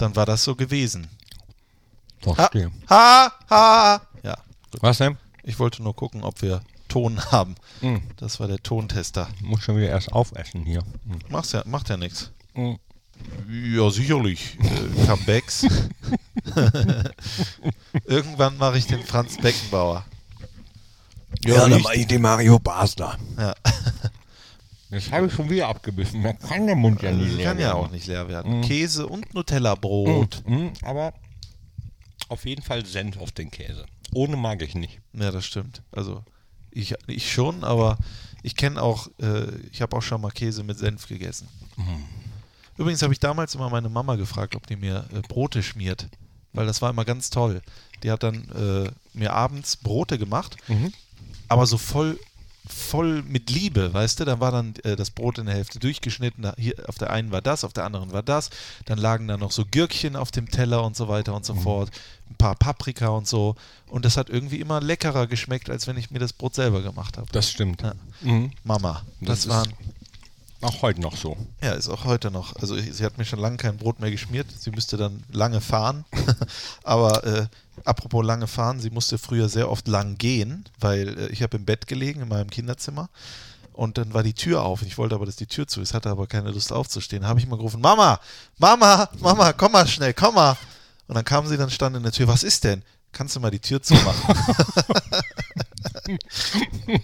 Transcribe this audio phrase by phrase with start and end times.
[0.00, 1.08] dann war das so gewesen.
[2.26, 2.70] Ha, Verstehe.
[2.88, 4.00] ha, ha.
[4.22, 4.36] Ja,
[4.70, 4.82] gut.
[4.82, 5.16] Was denn?
[5.42, 7.54] Ich wollte nur gucken, ob wir Ton haben.
[7.80, 8.02] Hm.
[8.16, 9.28] Das war der Tontester.
[9.40, 10.80] Muss schon wieder erst aufessen hier.
[11.06, 11.18] Hm.
[11.28, 12.30] Mach's ja, macht ja nichts.
[12.54, 12.78] Hm.
[13.50, 14.56] Ja, sicherlich.
[14.60, 15.66] Äh, Comebacks.
[18.04, 20.04] Irgendwann mache ich den Franz Beckenbauer.
[21.42, 23.18] dann mach ich den Mario Basler.
[23.38, 23.54] Ja.
[24.90, 26.22] Das habe ich schon wieder abgebissen.
[26.22, 27.78] Da kann der Mund ja nie Das leer kann ja werden.
[27.78, 28.60] auch nicht leer werden.
[28.62, 30.42] Käse und Nutella-Brot.
[30.46, 31.12] Mhm, aber
[32.28, 33.86] auf jeden Fall Senf auf den Käse.
[34.14, 35.00] Ohne mag ich nicht.
[35.12, 35.82] Ja, das stimmt.
[35.92, 36.24] Also
[36.72, 37.98] ich, ich schon, aber
[38.42, 41.46] ich kenne auch, äh, ich habe auch schon mal Käse mit Senf gegessen.
[42.76, 46.08] Übrigens habe ich damals immer meine Mama gefragt, ob die mir äh, Brote schmiert,
[46.52, 47.60] weil das war immer ganz toll.
[48.02, 50.56] Die hat dann äh, mir abends Brote gemacht,
[51.48, 52.18] aber so voll
[52.72, 56.42] voll mit Liebe, weißt du, da war dann äh, das Brot in der Hälfte durchgeschnitten,
[56.42, 58.50] da, hier auf der einen war das, auf der anderen war das,
[58.86, 61.90] dann lagen da noch so Gürkchen auf dem Teller und so weiter und so fort,
[62.30, 66.10] ein paar Paprika und so und das hat irgendwie immer leckerer geschmeckt, als wenn ich
[66.10, 67.26] mir das Brot selber gemacht habe.
[67.32, 67.82] Das stimmt.
[67.82, 67.94] Ja.
[68.22, 68.52] Mhm.
[68.64, 69.72] Mama, das, Das waren,
[70.62, 71.36] Auch heute noch so.
[71.62, 74.10] ja, ist auch heute noch, also ich, sie hat mir schon lange kein Brot mehr
[74.10, 76.04] geschmiert, sie müsste dann lange fahren,
[76.82, 77.46] aber äh,
[77.84, 81.64] apropos lange fahren, sie musste früher sehr oft lang gehen, weil äh, ich habe im
[81.64, 83.08] Bett gelegen in meinem Kinderzimmer
[83.72, 84.82] und dann war die Tür auf.
[84.82, 87.26] Ich wollte aber, dass die Tür zu ist, hatte aber keine Lust aufzustehen.
[87.26, 88.20] habe ich mal gerufen, Mama,
[88.58, 90.58] Mama, Mama, komm mal schnell, komm mal.
[91.06, 92.82] Und dann kam sie, dann stand in der Tür, was ist denn?
[93.12, 94.36] Kannst du mal die Tür zumachen?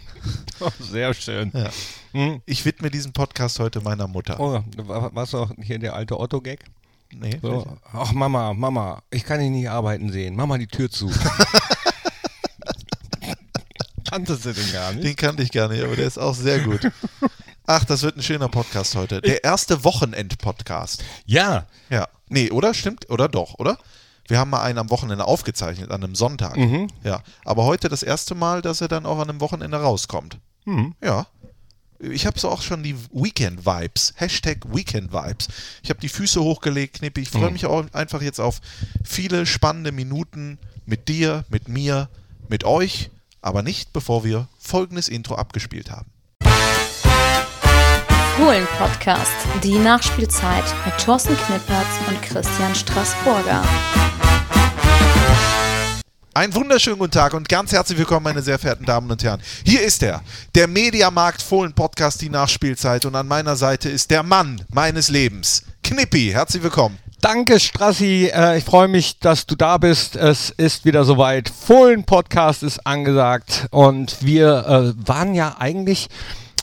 [0.80, 1.50] Sehr schön.
[1.54, 1.70] ja.
[2.12, 2.40] Mhm.
[2.46, 4.38] Ich widme diesen Podcast heute meiner Mutter.
[4.40, 6.64] Oh, war war's auch hier der alte Otto-Gag?
[7.12, 10.34] Nee, So, ach Mama, Mama, ich kann dich nicht arbeiten sehen.
[10.34, 11.10] Mach mal die Tür zu.
[14.10, 15.04] Kanntest du den gar nicht?
[15.04, 16.80] Den kannte ich gar nicht, aber der ist auch sehr gut.
[17.66, 19.20] Ach, das wird ein schöner Podcast heute.
[19.20, 21.02] Der erste Wochenend-Podcast.
[21.26, 22.08] Ja, Ja.
[22.28, 22.74] Nee, oder?
[22.74, 23.08] Stimmt?
[23.08, 23.78] Oder doch, oder?
[24.28, 26.56] Wir haben mal einen am Wochenende aufgezeichnet, an einem Sonntag.
[27.05, 27.22] Ja.
[27.44, 30.38] Aber heute das erste Mal, dass er dann auch an einem Wochenende rauskommt.
[31.03, 31.26] Ja.
[31.98, 34.14] Ich habe so auch schon die Weekend-Vibes.
[34.16, 35.48] Hashtag Weekend-Vibes.
[35.82, 37.22] Ich habe die Füße hochgelegt, Knippi.
[37.22, 38.60] Ich freue mich auch einfach jetzt auf
[39.03, 42.10] viele spannende Minuten mit dir, mit mir,
[42.48, 43.10] mit euch.
[43.41, 46.10] Aber nicht, bevor wir folgendes Intro abgespielt haben.
[48.37, 49.32] Fohlen Podcast,
[49.62, 53.64] die Nachspielzeit mit Thorsten Knippertz und Christian Straßburger.
[56.36, 59.41] Einen wunderschönen guten Tag und ganz herzlich willkommen, meine sehr verehrten Damen und Herren.
[59.64, 60.20] Hier ist er,
[60.54, 63.06] der Mediamarkt Fohlen Podcast, die Nachspielzeit.
[63.06, 66.32] Und an meiner Seite ist der Mann meines Lebens, Knippi.
[66.32, 66.98] Herzlich willkommen.
[67.22, 68.30] danke Strassi.
[68.34, 70.14] Äh, ich freue mich, dass du da bist.
[70.14, 71.48] Es ist wieder soweit.
[71.48, 73.69] Fohlen-Podcast ist angesagt.
[73.70, 76.08] Und wir äh, waren ja eigentlich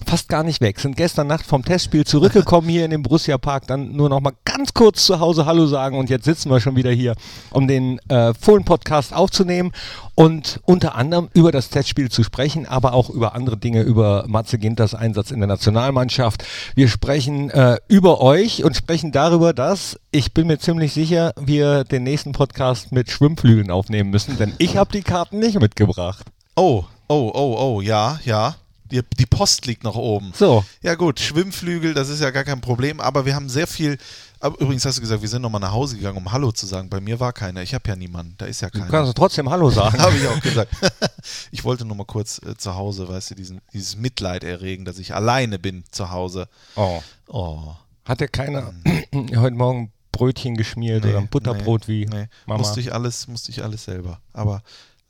[0.06, 0.80] fast gar nicht weg.
[0.80, 3.66] Sind gestern Nacht vom Testspiel zurückgekommen hier in den Borussia Park.
[3.66, 5.98] Dann nur noch mal ganz kurz zu Hause Hallo sagen.
[5.98, 7.16] Und jetzt sitzen wir schon wieder hier,
[7.52, 9.72] um den äh, Fohlen-Podcast aufzunehmen.
[10.16, 14.60] Und unter anderem über das Testspiel zu sprechen, aber auch über andere Dinge, über Matze
[14.60, 16.44] Ginters Einsatz in der Nationalmannschaft.
[16.76, 21.84] Wir sprechen äh, über euch und sprechen darüber, dass, ich bin mir ziemlich sicher, wir
[21.84, 26.26] den nächsten Podcast mit Schwimmflügeln aufnehmen müssen, denn ich habe die Karten nicht mitgebracht.
[26.56, 28.56] Oh, oh, oh, oh, ja, ja.
[28.92, 30.34] Die, Post liegt noch oben.
[30.36, 30.64] So.
[30.84, 33.98] Ja gut, Schwimmflügel, das ist ja gar kein Problem, aber wir haben sehr viel.
[34.44, 36.90] Aber übrigens hast du gesagt, wir sind nochmal nach Hause gegangen, um Hallo zu sagen.
[36.90, 37.62] Bei mir war keiner.
[37.62, 38.36] Ich habe ja niemanden.
[38.38, 38.92] Da ist ja Du keiner.
[38.92, 39.98] kannst trotzdem Hallo sagen.
[39.98, 40.70] Habe ich auch gesagt.
[41.52, 45.00] ich wollte nur mal kurz äh, zu Hause, weißt du, diesen, dieses Mitleid erregen, dass
[45.00, 46.50] ich alleine bin zu Hause.
[46.76, 47.02] Oh.
[47.28, 47.74] Oh.
[48.04, 48.74] Hat dir keiner
[49.16, 52.28] heute Morgen Brötchen geschmiert oder ein Butterbrot wie nee.
[52.46, 52.58] Mama?
[52.60, 54.20] Musste ich alles, musste ich alles selber.
[54.34, 54.62] Aber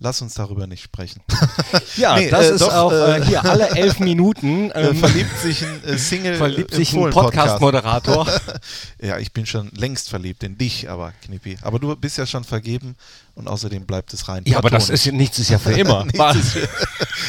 [0.03, 1.21] lass uns darüber nicht sprechen.
[1.97, 4.69] ja, Nee, das äh, ist doch, auch äh, äh, hier alle elf Minuten.
[4.71, 6.35] Äh, Ähm, verliebt sich ein äh, Single.
[6.35, 7.09] verliebt sich ein.
[7.09, 8.27] Podcast-Moderator.
[9.01, 11.57] Ja, ich bin schon längst verliebt in dich, aber Knippi.
[11.61, 12.95] Aber du bist ja schon vergeben
[13.35, 14.43] und außerdem bleibt es rein.
[14.45, 14.99] Ja, aber das platonisch.
[15.01, 16.05] ist ja- nichts ist ja für immer.
[16.05, 16.67] Grüße.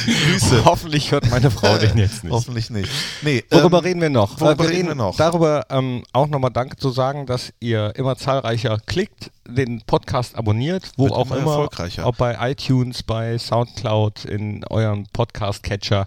[0.64, 2.32] Hoffentlich hört meine Frau den jetzt nicht.
[2.32, 2.90] Hoffentlich nicht.
[3.22, 4.40] Nee, Worüber ähm, reden wir noch?
[4.40, 5.16] worüber Äh, reden wir noch?
[5.16, 10.90] Darüber ähm, auch nochmal Danke zu sagen, dass ihr immer zahlreicher klickt, den Podcast abonniert,
[10.96, 12.06] wo Wird auch immer immer, erfolgreicher.
[12.06, 16.06] ob bei iTunes, bei Soundcloud, in eurem Podcast-Catcher.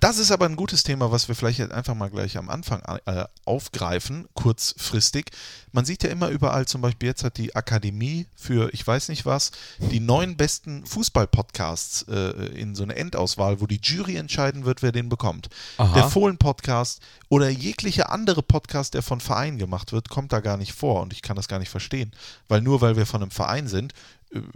[0.00, 2.82] Das ist aber ein gutes Thema, was wir vielleicht jetzt einfach mal gleich am Anfang
[3.06, 5.30] äh, aufgreifen, kurzfristig.
[5.72, 9.26] Man sieht ja immer überall, zum Beispiel jetzt hat die Akademie für ich weiß nicht
[9.26, 14.82] was, die neun besten Fußball-Podcasts äh, in so eine Endauswahl, wo die Jury entscheiden wird,
[14.82, 15.48] wer den bekommt.
[15.78, 15.94] Aha.
[15.94, 20.72] Der Fohlen-Podcast oder jeglicher andere Podcast, der von Vereinen gemacht wird, kommt da gar nicht
[20.72, 22.12] vor und ich kann das gar nicht verstehen.
[22.48, 23.92] Weil nur weil wir von einem Verein sind,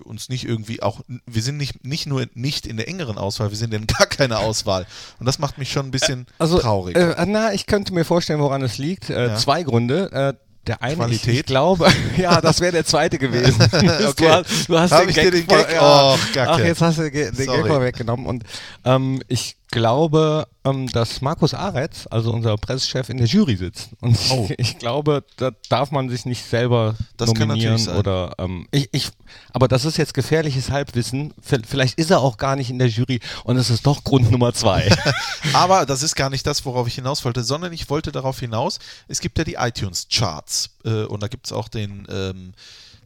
[0.04, 3.56] uns nicht irgendwie auch, wir sind nicht, nicht nur nicht in der engeren Auswahl, wir
[3.56, 4.86] sind in gar keiner Auswahl.
[5.18, 6.96] Und das macht mich schon ein bisschen traurig.
[6.96, 9.10] Äh, na, ich könnte mir vorstellen, woran es liegt.
[9.10, 9.36] Äh, Ja.
[9.36, 10.10] Zwei Gründe.
[10.12, 10.34] Äh,
[10.66, 11.28] der eine, Qualität?
[11.32, 11.88] Ich, ich glaube,
[12.18, 13.60] ja, das wäre der zweite gewesen.
[13.72, 14.12] Okay.
[14.16, 15.80] Du hast, du hast den Gag, den vor- Gag- ja.
[16.14, 16.18] Oh.
[16.38, 17.46] Ach, jetzt hast du den Sorry.
[17.62, 18.26] Gag vorweggenommen.
[18.26, 18.44] Und
[18.84, 23.90] ähm, ich glaube, ähm, dass Markus Aretz, also unser Pressechef, in der Jury sitzt.
[24.00, 24.48] Und Oh.
[24.58, 27.96] ich, glaube, da darf man sich nicht selber Das kann nominieren natürlich sein.
[27.98, 29.08] oder ähm, ich, ich,
[29.52, 31.32] aber das ist jetzt gefährliches Halbwissen.
[31.42, 34.52] Vielleicht ist er auch gar nicht in der Jury und es ist doch Grund Nummer
[34.52, 34.88] zwei.
[35.52, 38.78] Aber das ist gar nicht das, worauf ich hinaus wollte, sondern ich wollte darauf hinaus,
[39.08, 42.52] es gibt ja die iTunes-Charts äh, und da gibt es auch den, ähm,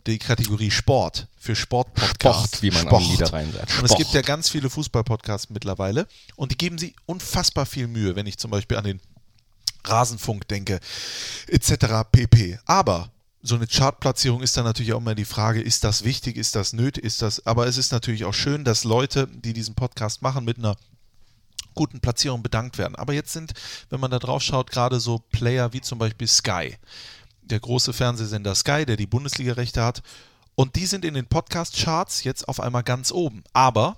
[0.07, 2.59] die Kategorie Sport für Sportpodcasts.
[2.59, 3.79] Sport, wie man am Niederrhein sagt.
[3.79, 3.99] Und es Sport.
[3.99, 6.07] gibt ja ganz viele Fußballpodcasts mittlerweile
[6.37, 9.01] und die geben sie unfassbar viel Mühe, wenn ich zum Beispiel an den
[9.85, 10.81] Rasenfunk denke,
[11.49, 12.07] etc.
[12.11, 12.59] pp.
[12.65, 13.11] Aber
[13.43, 16.73] so eine Chartplatzierung ist dann natürlich auch immer die Frage, ist das wichtig, ist das
[16.73, 20.47] nötig, ist das, aber es ist natürlich auch schön, dass Leute, die diesen Podcast machen,
[20.47, 20.77] mit einer
[21.75, 22.95] guten Platzierung bedankt werden.
[22.95, 23.53] Aber jetzt sind,
[23.91, 26.77] wenn man da drauf schaut, gerade so Player wie zum Beispiel Sky,
[27.45, 30.03] der große Fernsehsender Sky, der die Bundesliga-Rechte hat,
[30.55, 33.43] und die sind in den Podcast-Charts jetzt auf einmal ganz oben.
[33.53, 33.97] Aber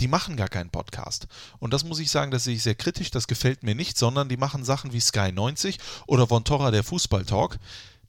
[0.00, 1.26] die machen gar keinen Podcast.
[1.58, 4.28] Und das muss ich sagen, das sehe ich sehr kritisch, das gefällt mir nicht, sondern
[4.28, 7.58] die machen Sachen wie Sky 90 oder Vontora der Fußballtalk.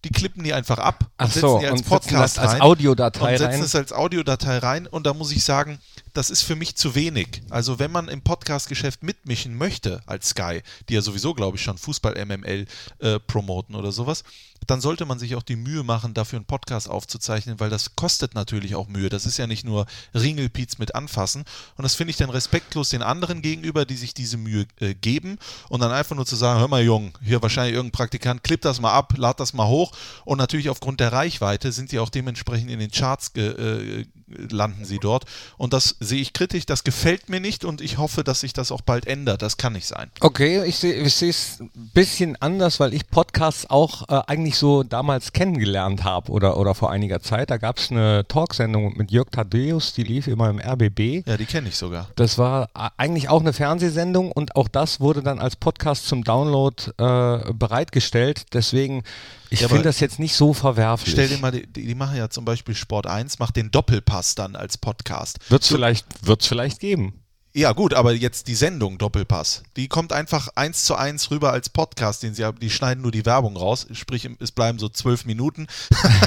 [0.05, 2.53] Die klippen die einfach ab und Ach setzen so, die als und Podcast das als
[2.53, 3.63] rein Audiodatei und setzen rein.
[3.63, 5.79] es als Audiodatei rein und da muss ich sagen,
[6.13, 7.41] das ist für mich zu wenig.
[7.49, 11.77] Also wenn man im Podcast-Geschäft mitmischen möchte als Sky, die ja sowieso, glaube ich, schon
[11.77, 12.65] Fußball-MML
[12.99, 14.23] äh, promoten oder sowas,
[14.69, 18.35] dann sollte man sich auch die Mühe machen, dafür einen Podcast aufzuzeichnen, weil das kostet
[18.35, 19.09] natürlich auch Mühe.
[19.09, 21.43] Das ist ja nicht nur Ringelpiez mit anfassen.
[21.75, 25.37] Und das finde ich dann respektlos den anderen gegenüber, die sich diese Mühe äh, geben
[25.69, 28.79] und dann einfach nur zu sagen, hör mal Jung, hier wahrscheinlich irgendein Praktikant, klipp das
[28.79, 29.91] mal ab, lad das mal hoch.
[30.25, 34.05] Und natürlich aufgrund der Reichweite sind die auch dementsprechend in den Charts ge, äh,
[34.49, 35.25] landen sie dort.
[35.57, 38.71] Und das sehe ich kritisch, das gefällt mir nicht und ich hoffe, dass sich das
[38.71, 39.41] auch bald ändert.
[39.41, 40.09] Das kann nicht sein.
[40.21, 45.33] Okay, ich sehe es ein bisschen anders, weil ich Podcasts auch äh, eigentlich so damals
[45.33, 47.49] kennengelernt habe oder, oder vor einiger Zeit.
[47.49, 51.27] Da gab es eine Talksendung mit Jörg Thaddeus, die lief immer im RBB.
[51.27, 52.07] Ja, die kenne ich sogar.
[52.15, 56.23] Das war a- eigentlich auch eine Fernsehsendung und auch das wurde dann als Podcast zum
[56.23, 58.45] Download äh, bereitgestellt.
[58.53, 59.03] Deswegen,
[59.49, 61.13] ich Ja, finde das jetzt nicht so verwerflich.
[61.13, 64.55] Stell dir mal, die, die machen ja zum Beispiel Sport 1, macht den Doppelpass dann
[64.55, 65.39] als Podcast.
[65.49, 67.23] Wird's vielleicht, wird's vielleicht geben.
[67.51, 71.69] Ja, gut, aber jetzt die Sendung Doppelpass, die kommt einfach eins zu eins rüber als
[71.69, 72.59] Podcast, den sie haben.
[72.59, 75.65] Die schneiden nur die Werbung raus, sprich, es bleiben so zwölf Minuten.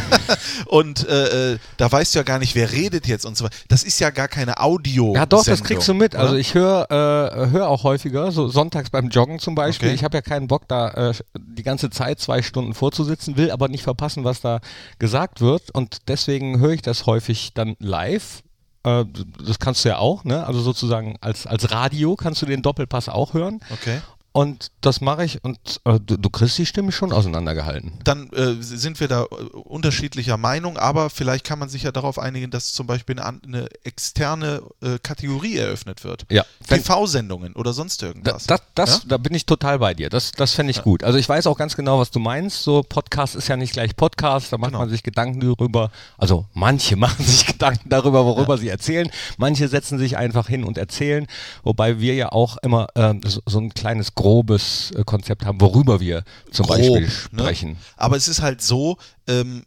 [0.66, 3.54] und äh, äh, da weißt du ja gar nicht, wer redet jetzt und so weiter.
[3.68, 5.14] Das ist ja gar keine Audio.
[5.14, 6.16] Ja, doch, das kriegst du mit.
[6.16, 6.40] Also oder?
[6.40, 9.88] ich höre äh, hör auch häufiger, so sonntags beim Joggen zum Beispiel.
[9.90, 9.94] Okay.
[9.94, 13.68] Ich habe ja keinen Bock, da äh, die ganze Zeit zwei Stunden vorzusitzen, will aber
[13.68, 14.60] nicht verpassen, was da
[14.98, 15.70] gesagt wird.
[15.70, 18.42] Und deswegen höre ich das häufig dann live.
[18.84, 19.04] Äh,
[19.46, 20.46] das kannst du ja auch, ne?
[20.46, 23.60] Also sozusagen als, als Radio kannst du den Doppelpass auch hören.
[23.70, 24.00] Okay.
[24.32, 27.92] Und das mache ich und äh, du, du kriegst die Stimme schon auseinandergehalten.
[28.02, 29.26] Dann äh, sind wir da äh,
[29.56, 33.68] unterschiedlicher Meinung, aber vielleicht kann man sich ja darauf einigen, dass zum Beispiel eine, eine
[33.84, 36.24] externe äh, Kategorie eröffnet wird.
[36.30, 36.44] Ja.
[36.66, 38.46] TV-Sendungen oder sonst Da, irgendwas.
[38.46, 39.00] das, das, Ja?
[39.08, 40.08] Da bin ich total bei dir.
[40.08, 41.04] Das, das fände ich gut.
[41.04, 42.62] Also ich weiß auch ganz genau, was du meinst.
[42.62, 44.52] So Podcast ist ja nicht gleich Podcast.
[44.52, 44.80] Da macht Genau.
[44.80, 45.90] man sich Gedanken darüber.
[46.16, 49.10] Also manche machen sich Gedanken darüber, worüber sie erzählen.
[49.36, 51.26] Manche setzen sich einfach hin und erzählen.
[51.62, 56.00] Wobei wir ja auch immer ähm, so, so ein kleines grobes äh, Konzept haben, worüber
[56.00, 57.10] wir zum grob, Beispiel ne?
[57.10, 57.76] sprechen.
[57.96, 58.96] Aber es ist halt so,
[59.26, 59.64] ähm,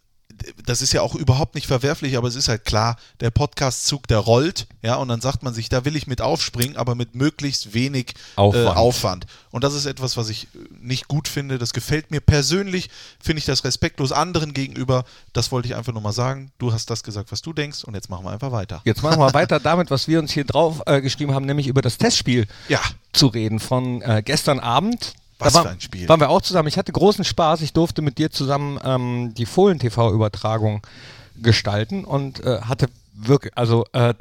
[0.65, 4.19] das ist ja auch überhaupt nicht verwerflich, aber es ist halt klar, der Podcast-Zug, der
[4.19, 7.73] rollt, ja, und dann sagt man sich, da will ich mit aufspringen, aber mit möglichst
[7.73, 8.66] wenig Aufwand.
[8.66, 9.28] Äh, Aufwand.
[9.52, 11.57] Und das ist etwas, was ich äh, nicht gut finde.
[11.57, 15.06] Das gefällt mir persönlich, finde ich das respektlos anderen gegenüber.
[15.33, 16.52] Das wollte ich einfach nur mal sagen.
[16.57, 18.81] Du hast das gesagt, was du denkst, und jetzt machen wir einfach weiter.
[18.85, 21.81] Jetzt machen wir weiter damit, was wir uns hier drauf äh, geschrieben haben, nämlich über
[21.81, 22.81] das Testspiel Ja,
[23.14, 25.14] zu reden von äh, gestern Abend.
[25.39, 26.07] Was war, für ein Spiel.
[26.07, 26.68] Waren wir auch zusammen.
[26.68, 27.61] Ich hatte großen Spaß.
[27.61, 30.81] Ich durfte mit dir zusammen ähm, die Fohlen-TV-Übertragung
[31.42, 34.13] gestalten und äh, hatte wirklich, also äh,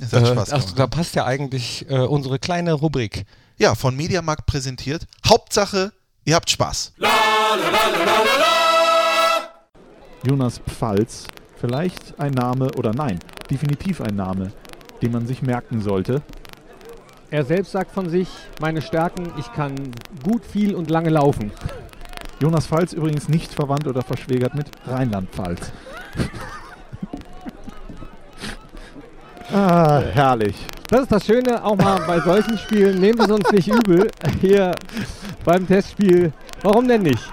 [0.00, 0.78] äh, also, gemacht.
[0.78, 3.24] da passt ja eigentlich äh, unsere kleine Rubrik.
[3.58, 5.06] ja, von Mediamarkt präsentiert.
[5.26, 5.92] Hauptsache,
[6.24, 6.92] ihr habt Spaß.
[10.26, 11.24] Jonas Pfalz,
[11.60, 14.52] vielleicht ein Name oder nein, definitiv ein Name,
[15.00, 16.22] den man sich merken sollte.
[17.30, 18.28] Er selbst sagt von sich,
[18.60, 19.74] meine Stärken, ich kann
[20.22, 21.50] gut, viel und lange laufen.
[22.40, 25.72] Jonas Pfalz übrigens nicht verwandt oder verschwägert mit Rheinland-Pfalz.
[29.52, 30.54] ah, herrlich.
[30.88, 34.08] Das ist das Schöne, auch mal bei solchen Spielen, nehmt es uns nicht übel,
[34.40, 34.72] hier
[35.44, 37.24] beim Testspiel, warum denn nicht?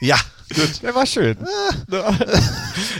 [0.00, 0.16] Ja,
[0.48, 0.82] gut.
[0.82, 1.36] Der war schön.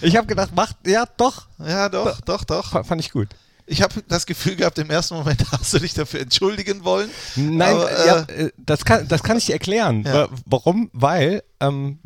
[0.03, 2.85] ich habe gedacht, macht, ja doch, Ja, doch, doch, doch.
[2.87, 3.29] Fand ich gut.
[3.67, 7.11] ich habe das Gefühl gehabt, im ersten Moment hast du dich dafür entschuldigen wollen.
[7.37, 10.03] Nein, aber, äh, ja, äh, das, kann, das kann ich dir erklären.
[10.05, 10.15] Ja.
[10.15, 10.91] Wa- Warum?
[10.93, 11.99] Weil ähm,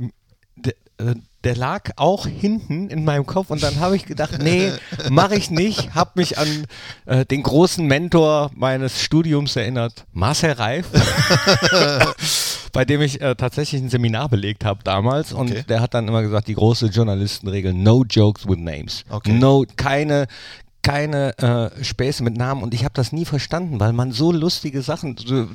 [0.57, 1.14] der, äh,
[1.45, 4.73] der lag auch hinten in meinem Kopf und dann habe ich gedacht, nee,
[5.09, 5.95] mache ich nicht.
[5.95, 6.66] Habe mich an
[7.07, 10.87] äh, den großen Mentor meines Studiums erinnert, Marcel Reif,
[12.72, 15.64] bei dem ich äh, tatsächlich ein Seminar belegt habe damals und Okay.
[15.68, 19.04] der hat dann immer gesagt, die große Journalistenregel, no jokes with names.
[19.08, 19.32] Okay.
[19.32, 20.26] No, keine
[20.82, 24.80] keine äh, Späße mit Namen und ich habe das nie verstanden, weil man so lustige
[24.80, 25.48] Sachen so,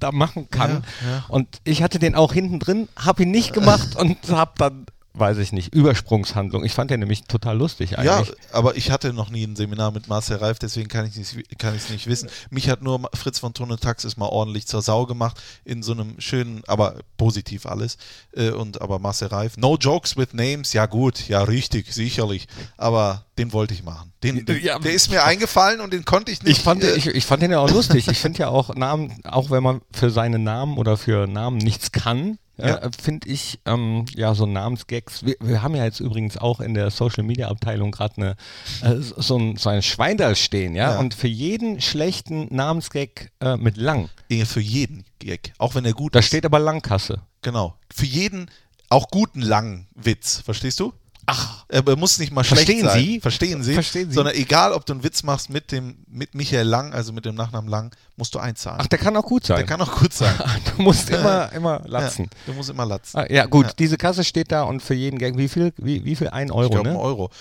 [0.00, 0.82] da machen kann.
[1.04, 1.24] Ja, ja.
[1.28, 5.38] Und ich hatte den auch hinten drin, habe ihn nicht gemacht und habe dann, weiß
[5.38, 6.64] ich nicht, Übersprungshandlung.
[6.64, 8.34] Ich fand den nämlich total lustig Ja, eigentlich.
[8.52, 11.58] aber ich hatte noch nie ein Seminar mit Marcel Reif, deswegen kann ich es nicht,
[11.58, 12.28] kann ich's nicht wissen.
[12.50, 16.20] Mich hat nur Fritz von und Taxis mal ordentlich zur Sau gemacht, in so einem
[16.20, 17.98] schönen, aber positiv alles.
[18.32, 22.46] Äh, Und aber Marcel Reif, no jokes with names, ja gut, ja richtig, sicherlich.
[22.76, 24.12] Aber den wollte ich machen.
[24.22, 24.78] Den, den, Ja.
[24.78, 26.58] der ist mir eingefallen und den konnte ich nicht.
[26.58, 28.08] Ich fand, äh, ich, ich fand den ja auch lustig.
[28.08, 31.90] Ich finde ja auch Namen, auch wenn man für seine Namen oder für Namen nichts
[31.92, 32.76] kann, Ja.
[32.78, 35.24] äh, finde ich, ähm, ja, so Namensgags.
[35.24, 38.36] Wir, wir haben ja jetzt übrigens auch in der Social Media Abteilung gerade eine,
[38.82, 40.92] äh, so, ein, so ein Schwein da stehen, ja?
[40.92, 40.98] Ja.
[40.98, 44.08] Und für jeden schlechten Namensgag äh, mit lang.
[44.30, 46.26] äh, für jeden Gag, auch wenn er gut Da ist.
[46.26, 47.22] steht aber Langkasse.
[47.42, 47.76] Genau.
[47.92, 48.50] Für jeden
[48.88, 50.92] auch guten langen Witz, verstehst du?
[51.32, 51.64] Ach.
[51.68, 52.98] Er muss nicht mal schlecht Verstehen sein.
[53.00, 53.20] Sie?
[53.20, 53.74] Verstehen Sie?
[53.74, 54.14] Verstehen Sie?
[54.14, 57.34] Sondern egal, ob du einen Witz machst mit dem mit Michael Lang, also mit dem
[57.36, 58.80] Nachnamen Lang, musst du einzahlen.
[58.82, 59.56] Ach, der kann auch gut sein.
[59.58, 60.34] Der kann auch gut sein.
[60.76, 62.24] du musst immer, immer latzen.
[62.24, 63.18] Ja, du musst immer latzen.
[63.18, 63.72] Ah, ja, gut, Ja.
[63.78, 66.28] diese Kasse steht da und für jeden Gag, wie viel, wie, wie viel?
[66.28, 66.94] Ein Euro, ich glaube, ne?
[66.94, 67.24] ein Euro.
[67.26, 67.32] Und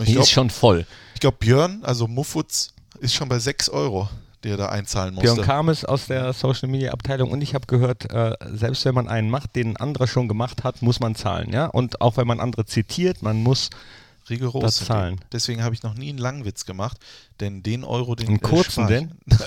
[0.00, 0.86] ich Die glaube, ist schon voll.
[1.18, 4.08] glaub, Björn, also Muffutz, ist schon bei 6 Euro,
[4.44, 5.34] der da einzahlen musste.
[5.34, 9.08] Björn Kames aus der Social Media Abteilung und ich habe gehört, äh, selbst wenn man
[9.08, 11.66] einen macht, den ein anderer schon gemacht hat, muss man zahlen, ja?
[11.66, 13.70] Und auch wenn man andere zitiert, man muss
[14.30, 14.62] Rigoros.
[14.62, 15.20] das zahlen.
[15.32, 16.98] Deswegen habe ich noch nie einen Langwitz gemacht,
[17.40, 18.88] denn den Euro, den einen äh, kurzen ich.
[18.88, 19.12] denn.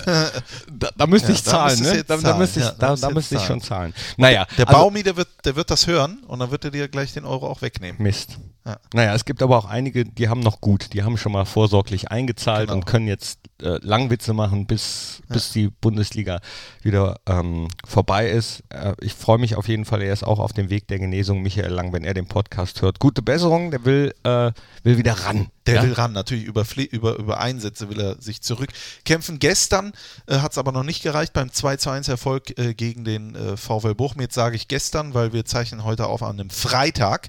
[0.72, 2.04] da, da müsste Ja, ich da zahlen, du ne?
[2.04, 3.94] Da, da müsste ich, Ja, da da, da müsste ich schon zahlen.
[4.16, 6.88] Naja, Der also- Baumi, der wird, der wird das hören und dann wird er dir
[6.88, 8.02] gleich den Euro auch wegnehmen.
[8.02, 8.38] Mist.
[8.64, 8.76] Ja.
[8.94, 12.12] Naja, es gibt aber auch einige, die haben noch gut, die haben schon mal vorsorglich
[12.12, 12.74] eingezahlt Genau.
[12.78, 16.38] und können jetzt äh, Langwitze machen, bis, bis die Bundesliga
[16.80, 18.62] wieder ähm, vorbei ist.
[18.68, 21.42] Äh, ich freue mich auf jeden Fall, er ist auch auf dem Weg der Genesung,
[21.42, 23.00] Michael Lang, wenn er den Podcast hört.
[23.00, 25.48] Gute Besserung, der will, äh, will wieder ran.
[25.66, 25.82] Der ja?
[25.82, 29.38] will ran, natürlich über, über, über Einsätze will er sich zurückkämpfen.
[29.38, 29.92] Gestern
[30.26, 33.34] äh, hat es aber noch nicht gereicht beim 2 zu 1 Erfolg äh, gegen den
[33.34, 34.20] äh, VfL Bochum.
[34.20, 37.28] Jetzt sage ich gestern, weil wir zeichnen heute auf an einem Freitag.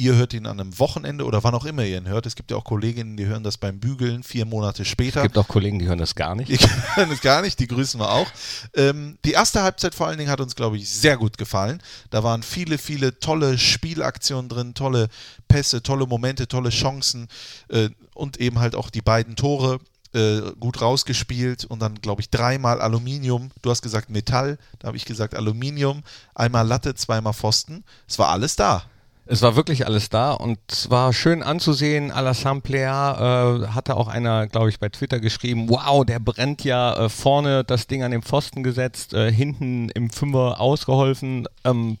[0.00, 2.24] Ihr hört ihn an einem Wochenende oder wann auch immer ihr ihn hört.
[2.24, 5.20] Es gibt ja auch Kolleginnen, die hören das beim Bügeln vier Monate später.
[5.20, 6.50] Es gibt auch Kollegen, die hören das gar nicht.
[6.50, 6.56] Die
[6.94, 8.26] können es gar nicht, die grüßen wir auch.
[8.74, 11.82] Ähm, die erste Halbzeit vor allen Dingen hat uns, glaube ich, sehr gut gefallen.
[12.08, 15.08] Da waren viele, viele tolle Spielaktionen drin, tolle
[15.48, 17.28] Pässe, tolle Momente, tolle Chancen
[17.68, 19.80] äh, und eben halt auch die beiden Tore
[20.14, 23.50] äh, gut rausgespielt und dann, glaube ich, dreimal Aluminium.
[23.60, 26.04] Du hast gesagt Metall, da habe ich gesagt Aluminium,
[26.34, 27.84] einmal Latte, zweimal Pfosten.
[28.08, 28.84] Es war alles da.
[29.32, 32.10] Es war wirklich alles da und es war schön anzusehen.
[32.10, 37.04] Alassane Plea äh, hatte auch einer, glaube ich, bei Twitter geschrieben, wow, der brennt ja
[37.04, 41.46] äh, vorne das Ding an den Pfosten gesetzt, äh, hinten im Fünfer ausgeholfen.
[41.62, 41.98] Ähm,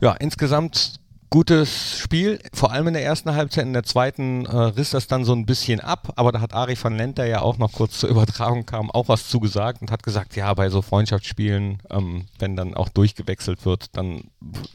[0.00, 1.00] ja, insgesamt
[1.32, 3.64] gutes Spiel, vor allem in der ersten Halbzeit.
[3.64, 6.76] In der zweiten äh, riss das dann so ein bisschen ab, aber da hat Ari
[6.78, 10.02] van Lent, der ja auch noch kurz zur Übertragung kam, auch was zugesagt und hat
[10.02, 14.24] gesagt, ja, bei so Freundschaftsspielen, ähm, wenn dann auch durchgewechselt wird, dann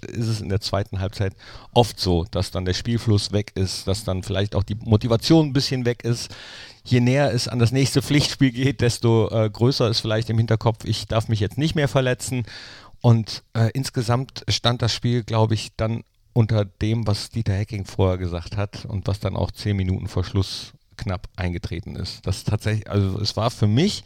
[0.07, 1.35] ist es in der zweiten Halbzeit
[1.73, 5.53] oft so, dass dann der Spielfluss weg ist, dass dann vielleicht auch die Motivation ein
[5.53, 6.35] bisschen weg ist.
[6.83, 10.85] Je näher es an das nächste Pflichtspiel geht, desto äh, größer ist vielleicht im Hinterkopf,
[10.85, 12.47] ich darf mich jetzt nicht mehr verletzen.
[12.99, 16.03] Und äh, insgesamt stand das Spiel, glaube ich, dann
[16.37, 20.23] unter dem, was Dieter Hecking vorher gesagt hat und was dann auch zehn Minuten vor
[20.23, 22.27] Schluss knapp eingetreten ist.
[22.27, 24.03] Das tatsächlich, also es war für mich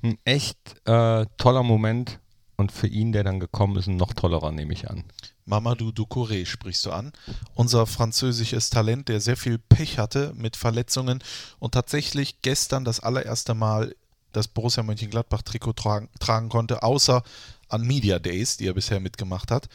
[0.00, 2.20] ein echt äh, toller Moment
[2.54, 5.02] und für ihn, der dann gekommen ist, ein noch tollerer, nehme ich an.
[5.46, 7.10] Mamadou Doucouré sprichst du an.
[7.56, 11.24] Unser französisches Talent, der sehr viel Pech hatte mit Verletzungen
[11.58, 13.96] und tatsächlich gestern das allererste Mal
[14.30, 17.24] das Borussia Mönchengladbach-Trikot tragen, tragen konnte, außer
[17.68, 19.68] an Media Days, die er bisher mitgemacht hat.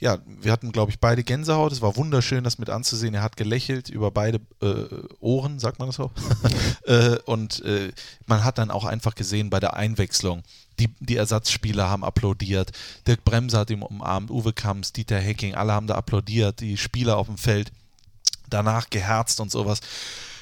[0.00, 1.72] Ja, wir hatten, glaube ich, beide Gänsehaut.
[1.72, 3.14] Es war wunderschön, das mit anzusehen.
[3.14, 4.86] Er hat gelächelt über beide äh,
[5.20, 6.10] Ohren, sagt man das so.
[6.86, 7.92] äh, und äh,
[8.26, 10.42] man hat dann auch einfach gesehen bei der Einwechslung,
[10.80, 12.72] die, die Ersatzspieler haben applaudiert.
[13.06, 17.16] Dirk Bremser hat ihn umarmt, Uwe Kamps, Dieter Hecking, alle haben da applaudiert, die Spieler
[17.16, 17.70] auf dem Feld
[18.50, 19.80] danach geherzt und sowas.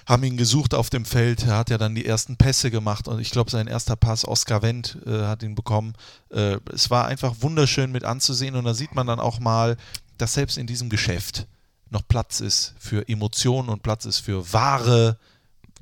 [0.07, 1.45] Haben ihn gesucht auf dem Feld.
[1.45, 4.63] Er hat ja dann die ersten Pässe gemacht und ich glaube, sein erster Pass, Oskar
[4.63, 5.95] Wendt, äh, hat ihn bekommen.
[6.31, 9.77] Äh, es war einfach wunderschön mit anzusehen und da sieht man dann auch mal,
[10.19, 11.47] dass selbst in diesem Geschäft
[11.91, 15.19] noch Platz ist für Emotionen und Platz ist für wahre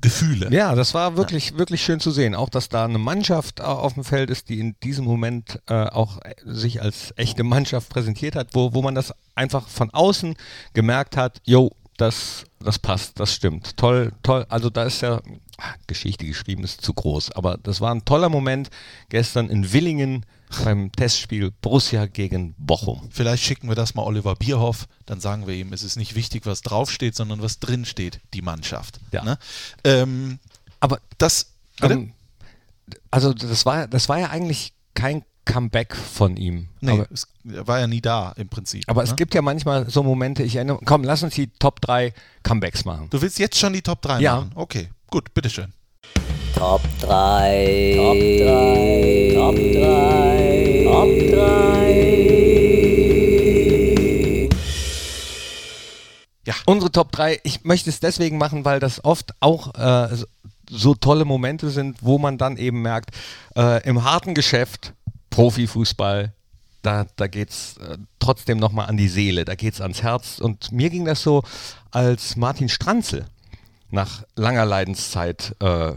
[0.01, 0.51] Gefühle.
[0.51, 2.33] Ja, das war wirklich, wirklich schön zu sehen.
[2.33, 5.85] Auch, dass da eine Mannschaft äh, auf dem Feld ist, die in diesem Moment äh,
[5.85, 10.35] auch sich als echte Mannschaft präsentiert hat, wo, wo man das einfach von außen
[10.73, 11.71] gemerkt hat, yo,
[12.01, 13.77] das, das passt, das stimmt.
[13.77, 14.45] Toll, toll.
[14.49, 15.21] Also da ist ja
[15.57, 17.31] ah, Geschichte geschrieben, ist zu groß.
[17.33, 18.71] Aber das war ein toller Moment
[19.09, 20.25] gestern in Willingen
[20.63, 23.07] beim Testspiel Borussia gegen Bochum.
[23.11, 26.45] Vielleicht schicken wir das mal Oliver Bierhoff, dann sagen wir ihm, es ist nicht wichtig,
[26.45, 28.99] was draufsteht, sondern was drinsteht, die Mannschaft.
[29.11, 29.23] Ja.
[29.23, 29.37] Ne?
[29.83, 30.39] Ähm,
[30.79, 31.53] Aber das.
[31.81, 32.13] ähm,
[33.11, 36.67] also das war, das war ja eigentlich kein Comeback von ihm.
[36.81, 38.83] nee, Aber, es war ja nie da im Prinzip.
[38.87, 39.09] aber ne?
[39.09, 42.85] es gibt ja manchmal so Momente, ich erinnere, komm, lass uns die Top 3 Comebacks
[42.85, 43.07] machen.
[43.09, 44.35] Du willst jetzt schon die Top 3 Ja.
[44.35, 44.51] machen?
[44.55, 45.73] Okay, gut, bitteschön.
[46.55, 47.93] Top 3.
[47.97, 49.31] Top 3.
[49.35, 50.83] Top 3.
[50.85, 52.11] Top 3.
[56.65, 60.25] Unsere Top 3, ich möchte es deswegen machen, weil das oft auch äh, so-
[60.69, 63.11] so tolle Momente sind, wo man dann eben merkt,
[63.57, 64.93] äh, im harten Geschäft,
[65.31, 66.33] Profifußball,
[66.83, 70.39] da, da geht es äh, trotzdem nochmal an die Seele, da geht es ans Herz.
[70.39, 71.43] Und mir ging das so,
[71.89, 73.25] als Martin Stranzel
[73.89, 75.93] nach langer Leidenszeit äh,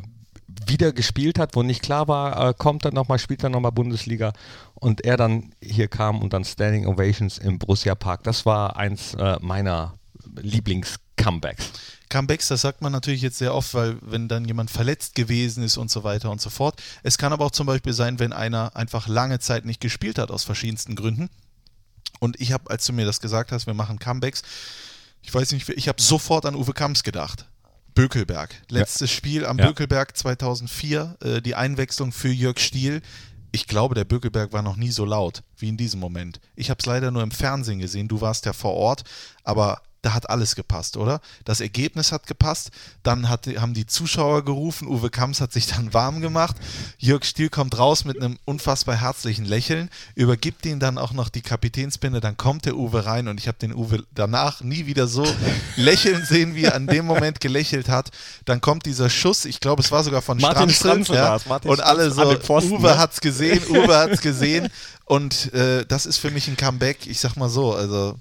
[0.66, 4.32] wieder gespielt hat, wo nicht klar war, äh, kommt er nochmal, spielt er nochmal Bundesliga
[4.74, 8.24] und er dann hier kam und dann Standing Ovations im Borussia Park.
[8.24, 9.94] Das war eins äh, meiner
[10.36, 11.13] Lieblings-Comebacks.
[12.08, 15.76] Comebacks, das sagt man natürlich jetzt sehr oft, weil wenn dann jemand verletzt gewesen ist
[15.76, 16.80] und so weiter und so fort.
[17.02, 20.30] Es kann aber auch zum Beispiel sein, wenn einer einfach lange Zeit nicht gespielt hat
[20.30, 21.28] aus verschiedensten Gründen.
[22.20, 24.42] Und ich habe, als du mir das gesagt hast, wir machen Comebacks,
[25.22, 27.46] ich weiß nicht, ich habe sofort an Uwe Kamps gedacht.
[27.94, 28.54] Bökelberg.
[28.68, 29.66] Letztes Spiel am Ja.
[29.66, 33.02] Bökelberg 2004, äh, die Einwechslung für Jörg Stiel.
[33.52, 36.40] Ich glaube, der Bökelberg war noch nie so laut wie in diesem Moment.
[36.56, 39.04] Ich habe es leider nur im Fernsehen gesehen, du warst ja vor Ort,
[39.44, 41.20] aber da hat alles gepasst, oder?
[41.44, 42.70] Das Ergebnis hat gepasst,
[43.02, 46.56] dann hat, haben die Zuschauer gerufen, Uwe Kamps hat sich dann warm gemacht,
[46.98, 51.40] Jörg Stiel kommt raus mit einem unfassbar herzlichen Lächeln, übergibt ihm dann auch noch die
[51.40, 55.26] Kapitänsbinde, dann kommt der Uwe rein und ich habe den Uwe danach nie wieder so
[55.76, 58.10] lächeln sehen, wie er an dem Moment gelächelt hat.
[58.44, 61.80] Dann kommt dieser Schuss, ich glaube, es war sogar von Martin Stranzel ja, Martin und
[61.80, 62.98] alle so, den Pfosten, Uwe ne?
[62.98, 64.68] hat's gesehen, Uwe hat's gesehen
[65.06, 68.18] und äh, das ist für mich ein Comeback, ich sag mal so, also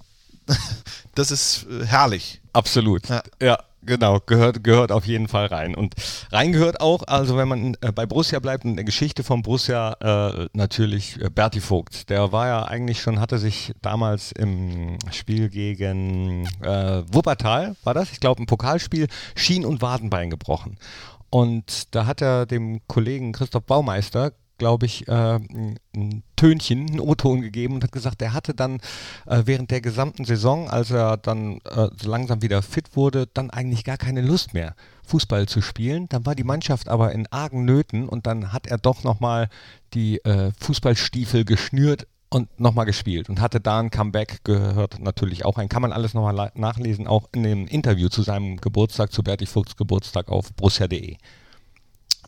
[1.15, 2.41] das ist äh, herrlich.
[2.53, 3.09] Absolut.
[3.09, 3.23] Ja.
[3.41, 3.57] Ja.
[3.81, 5.75] genau, gehört, gehört auf jeden Fall rein.
[5.75, 5.95] Und
[6.31, 9.93] rein gehört auch, also wenn man äh, bei Borussia bleibt, in der Geschichte von Borussia
[9.99, 12.09] äh, natürlich äh, Berti Vogt.
[12.09, 18.11] Der war ja eigentlich schon, hatte sich damals im Spiel gegen äh, Wuppertal, war das?
[18.11, 20.77] Ich glaube, ein Pokalspiel, Schien- und Wadenbein gebrochen.
[21.29, 25.39] Und da hat er dem Kollegen Christoph Baumeister, glaube ich, äh,
[25.93, 28.79] ein Tönchen, einen O-Ton gegeben und hat gesagt, er hatte dann
[29.25, 33.49] äh, während der gesamten Saison, als er dann äh, so langsam wieder fit wurde, dann
[33.49, 34.73] eigentlich gar keine Lust mehr,
[35.05, 36.07] Fußball zu spielen.
[36.07, 39.49] Dann war die Mannschaft aber in argen Nöten und dann hat er doch nochmal
[39.93, 45.57] die äh, Fußballstiefel geschnürt und nochmal gespielt und hatte da ein Comeback gehört, natürlich auch
[45.57, 49.45] ein, kann man alles nochmal nachlesen, auch in dem Interview zu seinem Geburtstag, zu Berti
[49.45, 51.17] Vogts Geburtstag auf borussia.de.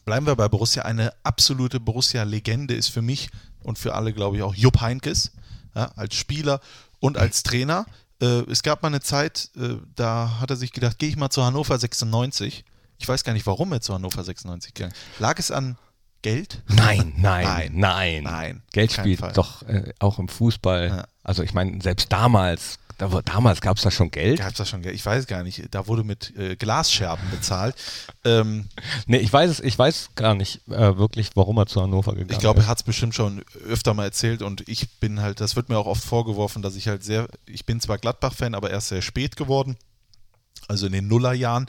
[0.06, 0.84] Bleiben wir bei Borussia.
[0.84, 3.30] Eine absolute Borussia-Legende ist für mich
[3.64, 5.32] und für alle, glaube ich, auch Jupp Heinkes,
[5.76, 6.62] ja, als Spieler
[7.00, 7.86] und als Trainer.
[8.22, 11.32] Äh, es gab mal eine Zeit, äh, da hat er sich gedacht, gehe ich mal
[11.32, 12.64] zu Hannover 96.
[13.00, 15.20] Ich weiß gar nicht, warum er zu Hannover 96 gegangen ist.
[15.20, 15.78] Lag es an
[16.22, 16.62] Geld?
[16.68, 17.72] Nein, nein, Nein.
[17.74, 18.24] nein.
[18.24, 19.34] Nein, Geld spielt Fall.
[19.34, 20.88] doch äh, auch im Fußball.
[20.88, 21.06] Ja.
[21.24, 24.40] Also ich meine, selbst damals, da, damals gab es da schon Geld.
[24.40, 24.96] Gab es da schon Geld?
[24.96, 25.64] Ich weiß gar nicht.
[25.72, 27.76] Da wurde mit äh, Glasscherben bezahlt.
[28.24, 28.68] Ähm,
[29.08, 32.32] Nee, ich weiß es, ich weiß gar nicht äh, wirklich, warum er zu Hannover gegangen
[32.32, 32.66] Ich glaube, ist.
[32.66, 35.78] er hat es bestimmt schon öfter mal erzählt und ich bin halt, das wird mir
[35.78, 39.36] auch oft vorgeworfen, dass ich halt sehr, ich bin zwar Gladbach-Fan, aber erst sehr spät
[39.36, 39.78] geworden,
[40.68, 41.68] also in den Nullerjahren.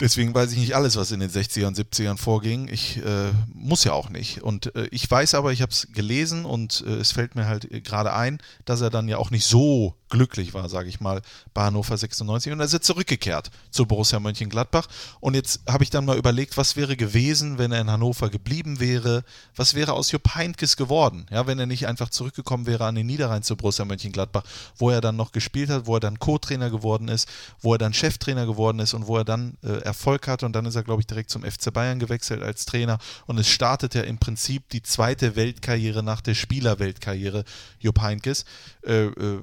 [0.00, 2.68] Deswegen weiß ich nicht alles, was in den 60er und 70ern vorging.
[2.68, 4.42] Ich äh, muss ja auch nicht.
[4.42, 7.70] Und äh, ich weiß aber, ich habe es gelesen und äh, es fällt mir halt
[7.70, 11.22] äh, gerade ein, dass er dann ja auch nicht so glücklich war, sage ich mal,
[11.54, 12.52] bei Hannover 96.
[12.52, 14.86] Und er ist jetzt zurückgekehrt zu Borussia Mönchengladbach.
[15.20, 18.80] Und jetzt habe ich dann mal überlegt, was wäre gewesen, wenn er in Hannover geblieben
[18.80, 19.24] wäre?
[19.56, 21.26] Was wäre aus Jupp Heynckes geworden?
[21.30, 24.44] Ja, wenn er nicht einfach zurückgekommen wäre an den Niederrhein zu Borussia Mönchengladbach,
[24.76, 27.28] wo er dann noch gespielt hat, wo er dann Co-Trainer geworden ist,
[27.60, 30.46] wo er dann Cheftrainer geworden ist und wo er dann äh, Erfolg hatte.
[30.46, 32.98] Und dann ist er, glaube ich, direkt zum FC Bayern gewechselt als Trainer.
[33.26, 37.44] Und es startet ja im Prinzip die zweite Weltkarriere nach der Spielerweltkarriere
[37.78, 38.44] Jupp Heynckes.
[38.84, 39.42] Äh, äh,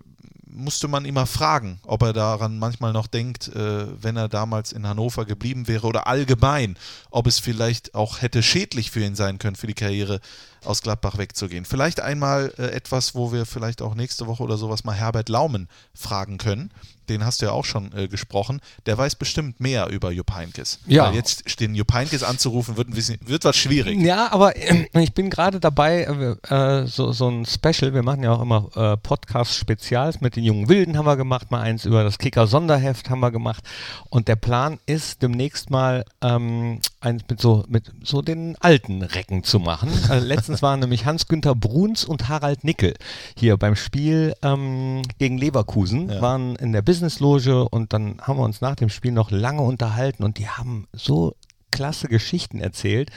[0.53, 4.87] musste man immer fragen, ob er daran manchmal noch denkt, äh, wenn er damals in
[4.87, 6.77] Hannover geblieben wäre oder allgemein,
[7.09, 10.19] ob es vielleicht auch hätte schädlich für ihn sein können, für die Karriere
[10.63, 11.65] aus Gladbach wegzugehen.
[11.65, 15.67] Vielleicht einmal äh, etwas, wo wir vielleicht auch nächste Woche oder sowas mal Herbert Laumen
[15.93, 16.71] fragen können.
[17.09, 18.61] Den hast du ja auch schon äh, gesprochen.
[18.85, 20.79] Der weiß bestimmt mehr über Jupp Heynckes.
[20.85, 21.07] Ja.
[21.07, 23.99] Weil jetzt den Jupp Heynckes anzurufen, wird, ein bisschen, wird was schwierig.
[23.99, 28.23] Ja, aber äh, ich bin gerade dabei, äh, äh, so, so ein Special, wir machen
[28.23, 32.03] ja auch immer äh, Podcast-Spezials mit den jungen Wilden haben wir gemacht, mal eins über
[32.03, 33.63] das Kicker-Sonderheft haben wir gemacht
[34.09, 39.43] und der Plan ist demnächst mal ähm, eins mit so, mit so den alten Recken
[39.43, 39.89] zu machen.
[40.09, 42.93] Also letztens waren nämlich Hans-Günther Bruns und Harald Nickel
[43.37, 46.21] hier beim Spiel ähm, gegen Leverkusen, Ja.
[46.21, 50.23] waren in der Business-Loge und dann haben wir uns nach dem Spiel noch lange unterhalten
[50.23, 51.35] und die haben so
[51.71, 53.11] klasse Geschichten erzählt,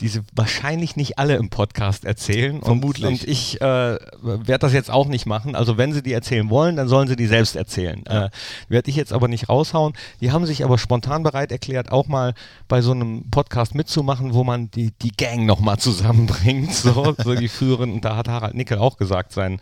[0.00, 2.60] die sie wahrscheinlich nicht alle im Podcast erzählen.
[2.62, 3.06] Vermutlich.
[3.06, 5.54] Und, und ich äh, werde das jetzt auch nicht machen.
[5.54, 8.04] Also wenn sie die erzählen wollen, dann sollen sie die selbst erzählen.
[8.06, 8.30] Äh,
[8.68, 9.94] werde ich jetzt aber nicht raushauen.
[10.20, 12.34] Die haben sich aber spontan bereit erklärt, auch mal
[12.68, 16.74] bei so einem Podcast mitzumachen, wo man die, die Gang nochmal zusammenbringt.
[16.86, 17.92] So, so die Führen.
[17.92, 19.60] Und da hat Harald Nickel auch gesagt, sein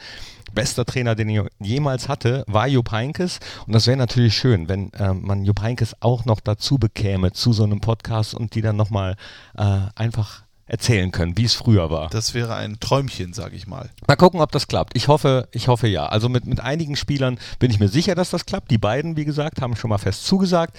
[0.54, 3.40] bester Trainer, den er jemals hatte, war Jupp Heynckes.
[3.66, 7.52] Und das wäre natürlich schön, wenn äh, man Jupp Heynckes auch noch dazu bekäme zu
[7.52, 9.16] so einem Podcast und die dann nochmal
[9.56, 10.23] äh, einfach
[10.66, 12.08] erzählen können, wie es früher war.
[12.08, 13.90] Das wäre ein Träumchen, sage ich mal.
[14.06, 14.96] Mal gucken, ob das klappt.
[14.96, 16.06] Ich hoffe, ich hoffe ja.
[16.06, 18.70] Also mit, mit einigen Spielern bin ich mir sicher, dass das klappt.
[18.70, 20.76] Die beiden, wie gesagt, haben schon mal fest zugesagt.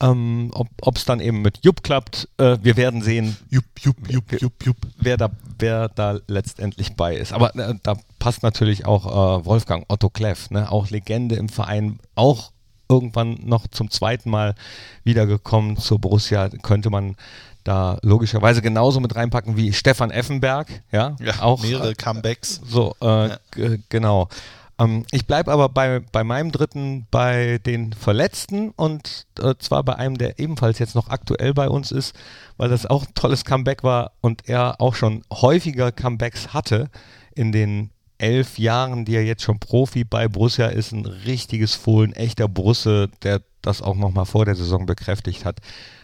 [0.00, 4.40] Ähm, ob es dann eben mit Jupp klappt, äh, wir werden sehen, Jupp, jupp, jupp,
[4.40, 4.76] jupp, jupp.
[4.98, 7.32] wer da, wer da letztendlich bei ist.
[7.32, 9.06] Aber äh, da passt natürlich auch
[9.40, 10.70] äh, Wolfgang Otto Kleff, ne?
[10.70, 12.52] auch Legende im Verein, auch
[12.88, 14.54] irgendwann noch zum zweiten Mal
[15.04, 17.16] wiedergekommen zur Borussia, könnte man
[17.64, 22.60] da logischerweise genauso mit reinpacken wie Stefan Effenberg, ja, Ja, auch mehrere äh, Comebacks.
[22.64, 23.38] so, äh, Ja.
[23.88, 24.28] genau.
[24.78, 29.96] Ähm, ich bleibe aber bei, bei meinem dritten bei den Verletzten und äh, zwar bei
[29.96, 32.14] einem, der ebenfalls jetzt noch aktuell bei uns ist,
[32.56, 36.90] weil das auch ein tolles Comeback war und er auch schon häufiger Comebacks hatte
[37.34, 42.12] in den elf Jahren, die er jetzt schon Profi bei Borussia ist, ein richtiges Fohlen,
[42.12, 45.58] echter Brusse, der das auch nochmal vor der Saison bekräftigt hat.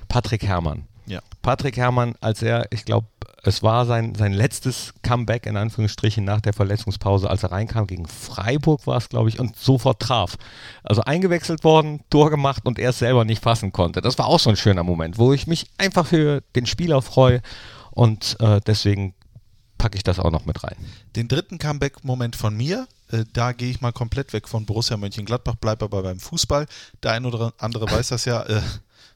[0.08, 0.84] Patrick Herrmann.
[1.10, 1.20] Ja.
[1.42, 3.08] Patrick Herrmann, als er, ich glaube,
[3.42, 8.06] es war sein, sein letztes Comeback in Anführungsstrichen nach der Verletzungspause, als er reinkam gegen
[8.06, 10.36] Freiburg war es, glaube ich, und sofort traf.
[10.84, 14.02] Also eingewechselt worden, Tor gemacht und er es selber nicht fassen konnte.
[14.02, 17.42] Das war auch so ein schöner Moment, wo ich mich einfach für den Spieler freue
[17.90, 19.14] und äh, deswegen
[19.78, 20.76] packe ich das auch noch mit rein.
[21.16, 25.56] Den dritten Comeback-Moment von mir, äh, da gehe ich mal komplett weg von Borussia Mönchengladbach,
[25.56, 26.66] bleibe aber beim Fußball.
[27.02, 28.42] Der ein oder andere weiß das ja.
[28.42, 28.60] Äh,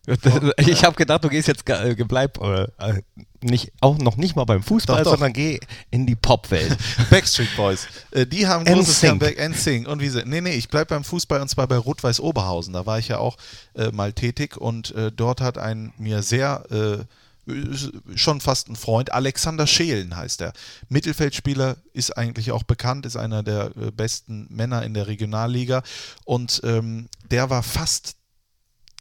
[0.59, 3.03] Ich habe gedacht, du gehst jetzt äh, bleib äh, äh,
[3.41, 5.11] nicht auch noch nicht mal beim Fußball, Doch, doch.
[5.13, 5.59] sondern geh
[5.91, 6.77] in die Popwelt.
[7.11, 7.87] Backstreet Boys.
[8.11, 9.01] Äh, die haben ein großes.
[9.01, 9.39] Comeback.
[9.39, 9.89] NSYNC.
[9.89, 12.75] Und wie sie, nee, nee, ich bleibe beim Fußball und zwar bei Rot-Weiß Oberhausen.
[12.75, 13.37] Da war ich ja auch
[13.75, 16.65] äh, mal tätig und äh, dort hat ein mir sehr
[18.15, 20.55] schon fast ein Freund, Alexander Schelen heißt er.
[20.89, 25.83] Mittelfeldspieler ist eigentlich auch bekannt, ist einer der besten Männer in der Regionalliga
[26.25, 28.17] und ähm, der war fast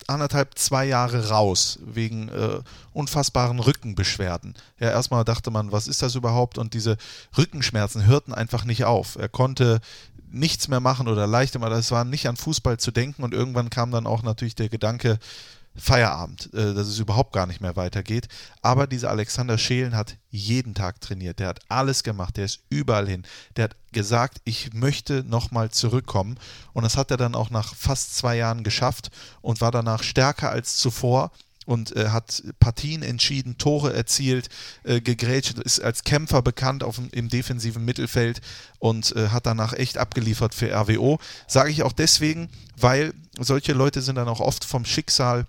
[0.08, 2.60] anderthalb, zwei Jahre raus wegen äh,
[2.94, 4.56] unfassbaren Rückenbeschwerden.
[4.80, 6.58] Ja, erstmal dachte man, was ist das überhaupt?
[6.58, 6.98] Und diese
[7.38, 9.16] Rückenschmerzen hörten einfach nicht auf.
[9.16, 9.82] Er konnte
[10.32, 13.70] nichts mehr machen oder leicht immer, das war nicht an Fußball zu denken und irgendwann
[13.70, 15.20] kam dann auch natürlich der Gedanke,
[15.76, 18.28] Feierabend, äh, dass es überhaupt gar nicht mehr weitergeht.
[18.62, 23.08] Aber dieser Alexander Schelen hat jeden Tag trainiert, der hat alles gemacht, der ist überall
[23.08, 23.24] hin.
[23.56, 26.38] Der hat gesagt, ich möchte nochmal zurückkommen.
[26.74, 29.10] Und das hat er dann auch nach fast zwei Jahren geschafft
[29.42, 31.32] und war danach stärker als zuvor
[31.66, 34.50] und äh, hat Partien entschieden, Tore erzielt,
[34.84, 38.42] äh, gegrätscht, ist als Kämpfer bekannt auf, im defensiven Mittelfeld
[38.80, 41.20] und äh, hat danach echt abgeliefert für RWO.
[41.48, 45.46] Sage ich auch deswegen, weil solche Leute sind dann auch oft vom Schicksal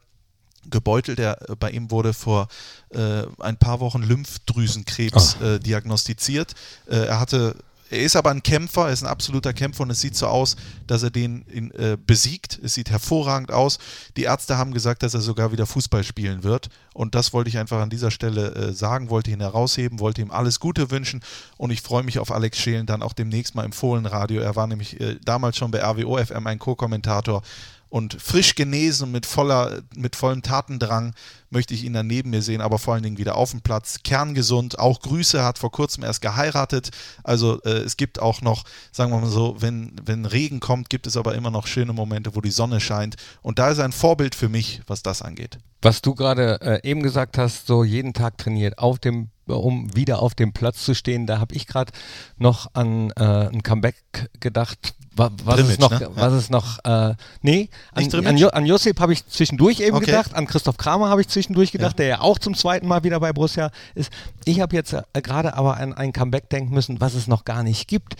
[0.70, 1.18] gebeutelt.
[1.18, 2.48] Er, äh, bei ihm wurde vor
[2.90, 6.54] äh, ein paar Wochen Lymphdrüsenkrebs äh, diagnostiziert.
[6.86, 7.56] Äh, er hatte
[7.90, 10.56] er ist aber ein Kämpfer, er ist ein absoluter Kämpfer und es sieht so aus,
[10.86, 12.58] dass er den in, äh, besiegt.
[12.62, 13.78] Es sieht hervorragend aus.
[14.16, 16.70] Die Ärzte haben gesagt, dass er sogar wieder Fußball spielen wird.
[16.92, 20.30] Und das wollte ich einfach an dieser Stelle äh, sagen, wollte ihn herausheben, wollte ihm
[20.30, 21.22] alles Gute wünschen.
[21.56, 24.40] Und ich freue mich auf Alex Schelen dann auch demnächst mal im Fohlenradio.
[24.40, 27.42] Er war nämlich äh, damals schon bei RWO FM ein Co-Kommentator.
[27.88, 31.14] Und frisch genesen mit, voller, mit vollem Tatendrang
[31.54, 34.00] möchte ich ihn dann neben mir sehen, aber vor allen Dingen wieder auf dem Platz.
[34.04, 36.90] Kerngesund, auch Grüße, hat vor kurzem erst geheiratet.
[37.22, 41.06] Also äh, es gibt auch noch, sagen wir mal so, wenn, wenn Regen kommt, gibt
[41.06, 43.16] es aber immer noch schöne Momente, wo die Sonne scheint.
[43.40, 45.58] Und da ist ein Vorbild für mich, was das angeht.
[45.80, 50.20] Was du gerade äh, eben gesagt hast, so jeden Tag trainiert, auf dem um wieder
[50.22, 51.26] auf dem Platz zu stehen.
[51.26, 51.92] Da habe ich gerade
[52.38, 53.96] noch an äh, ein Comeback
[54.40, 54.94] gedacht.
[55.14, 56.00] Wa- Was Drimmitsch, ist noch, ne?
[56.00, 56.10] Ja.
[56.14, 60.06] was ist noch, äh, nee, an, an, jo an Josip habe ich zwischendurch eben Okay.
[60.06, 61.96] gedacht, an Christoph Kramer habe ich zwischendurch gedacht, Ja.
[61.96, 64.10] der ja auch zum zweiten Mal wieder bei Borussia ist.
[64.44, 67.62] Ich habe jetzt äh, gerade aber an ein Comeback denken müssen, was es noch gar
[67.62, 68.14] nicht gibt.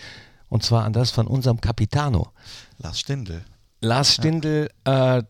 [0.49, 2.31] Und zwar an das von unserem Capitano.
[2.77, 3.43] Lars Stindl.
[3.81, 5.23] Lars Stindl, äh,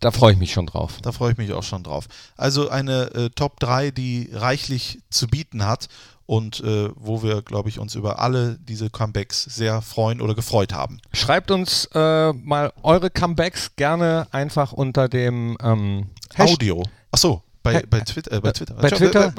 [0.00, 0.98] da freue ich mich schon drauf.
[1.02, 2.06] Da freue ich mich auch schon drauf.
[2.36, 5.88] Also eine äh, Top 3, die reichlich zu bieten hat
[6.32, 10.72] und äh, wo wir, glaube ich, uns über alle diese Comebacks sehr freuen oder gefreut
[10.72, 10.98] haben.
[11.12, 16.84] Schreibt uns äh, mal eure Comebacks gerne einfach unter dem ähm, Hasht- Audio.
[17.10, 18.32] Ach so, bei, bei Twitter.
[18.32, 18.74] Äh, bei Twitter.
[18.76, 19.34] bei Twitter?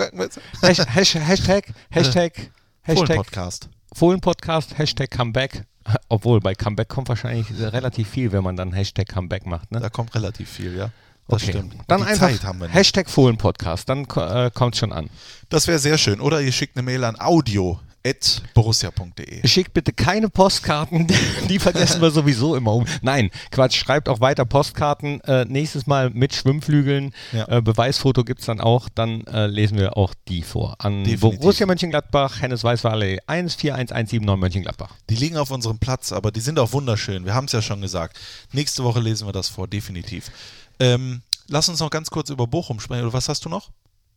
[0.61, 2.51] Hash Hash Hashtag, Hashtag, Hashtag
[2.83, 3.69] Hashtag Podcast.
[3.95, 5.65] Fohlen-Podcast, Hashtag Comeback.
[6.09, 9.71] Obwohl, bei Comeback kommt wahrscheinlich relativ viel, wenn man dann Hashtag Comeback macht.
[9.71, 9.79] Ne?
[9.79, 10.91] Da kommt relativ viel, ja.
[11.27, 11.51] Das Okay.
[11.53, 11.75] stimmt.
[11.87, 12.75] Dann Die einfach Zeit haben wir nicht.
[12.75, 15.09] Hashtag Fohlen-Podcast, dann äh, kommt schon an.
[15.49, 16.19] Das wäre sehr schön.
[16.19, 19.47] Oder ihr schickt eine Mail an audio.borussia.de.
[19.47, 21.07] Schickt bitte keine Postkarten,
[21.49, 22.85] die vergessen wir sowieso immer um.
[23.01, 25.21] Nein, Quatsch, schreibt auch weiter Postkarten.
[25.21, 27.13] Äh, nächstes Mal mit Schwimmflügeln.
[27.31, 27.47] Ja.
[27.47, 28.89] Äh, Beweisfoto gibt es dann auch.
[28.93, 30.75] Dann äh, lesen wir auch die vor.
[30.79, 31.39] An Definitiv.
[31.39, 34.95] Borussia Mönchengladbach, Hennes Weißweiler 141179 Mönchengladbach.
[35.09, 37.23] Die liegen auf unserem Platz, aber die sind auch wunderschön.
[37.25, 38.19] Wir haben es ja schon gesagt.
[38.51, 40.29] Nächste Woche lesen wir das vor, definitiv.
[40.83, 43.03] Ähm, lass uns noch ganz kurz über Bochum sprechen.
[43.03, 43.71] Oder was hast du noch?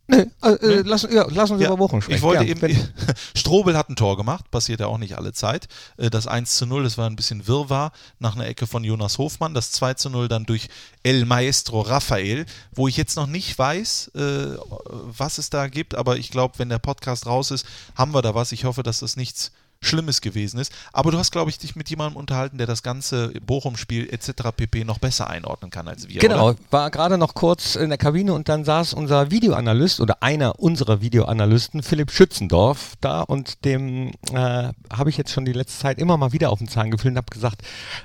[0.08, 2.16] Nee, äh, äh, lass, ja, lass uns Ja, über Wochen sprechen.
[2.16, 2.88] Ich wollte ja, eben,
[3.34, 5.66] Strobel hat ein Tor gemacht, passiert ja auch nicht alle Zeit.
[5.96, 9.18] Äh, Das 1 zu 0, das war ein bisschen Wirrwarr nach einer Ecke von Jonas
[9.18, 9.52] Hofmann.
[9.52, 10.68] Das 2 zu 0 dann durch
[11.02, 14.56] El Maestro Rafael, wo ich jetzt noch nicht weiß, äh,
[14.88, 18.34] was es da gibt, aber ich glaube, wenn der Podcast raus ist, haben wir da
[18.34, 18.52] was.
[18.52, 19.50] Ich hoffe, dass das nichts
[19.86, 20.72] Schlimmes gewesen ist.
[20.92, 24.50] Aber du hast, glaube ich, dich mit jemandem unterhalten, der das ganze Bochum-Spiel etc.
[24.56, 24.84] pp.
[24.84, 26.20] noch besser einordnen kann als wir.
[26.20, 26.58] Genau, Oder?
[26.70, 31.00] war gerade noch kurz in der Kabine und dann saß unser Videoanalyst oder einer unserer
[31.00, 36.16] Videoanalysten, Philipp Schützendorf, da und dem äh, habe ich jetzt schon die letzte Zeit immer
[36.16, 37.62] mal wieder auf den Zahn gefühlt und habe gesagt,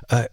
[0.10, 0.28] äh,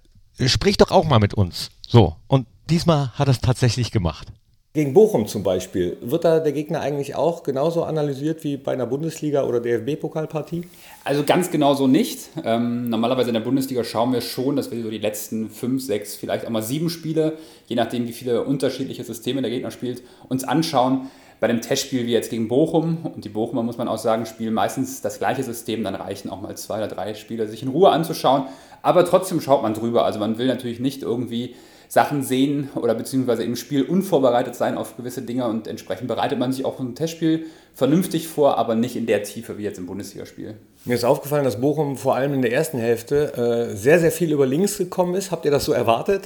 [0.46, 1.70] sprich doch auch mal mit uns.
[1.86, 4.28] So, und diesmal hat er es tatsächlich gemacht.
[4.74, 8.86] Gegen Bochum zum Beispiel, wird da der Gegner eigentlich auch genauso analysiert wie bei einer
[8.86, 10.64] Bundesliga- oder DFB-Pokalpartie?
[11.04, 12.28] Also ganz genau so nicht.
[12.44, 16.16] Ähm, normalerweise in der Bundesliga schauen wir schon, dass wir so die letzten fünf, sechs,
[16.16, 20.44] vielleicht auch mal sieben Spiele, je nachdem wie viele unterschiedliche Systeme der Gegner spielt, uns
[20.44, 21.08] anschauen.
[21.40, 24.52] Bei dem Testspiel wie jetzt gegen Bochum, und die Bochumer muss man auch sagen, spielen
[24.52, 27.88] meistens das gleiche System, dann reichen auch mal zwei oder drei Spiele, sich in Ruhe
[27.88, 28.44] anzuschauen.
[28.82, 30.04] Aber trotzdem schaut man drüber.
[30.04, 31.54] Also man will natürlich nicht irgendwie
[31.88, 36.52] Sachen sehen oder beziehungsweise im Spiel unvorbereitet sein auf gewisse Dinge und entsprechend bereitet man
[36.52, 40.54] sich auch im Testspiel vernünftig vor, aber nicht in der Tiefe wie jetzt im Bundesligaspiel.
[40.84, 44.32] Mir ist aufgefallen, dass Bochum vor allem in der ersten Hälfte äh, sehr, sehr viel
[44.32, 45.30] über links gekommen ist.
[45.30, 46.24] Habt ihr das so erwartet?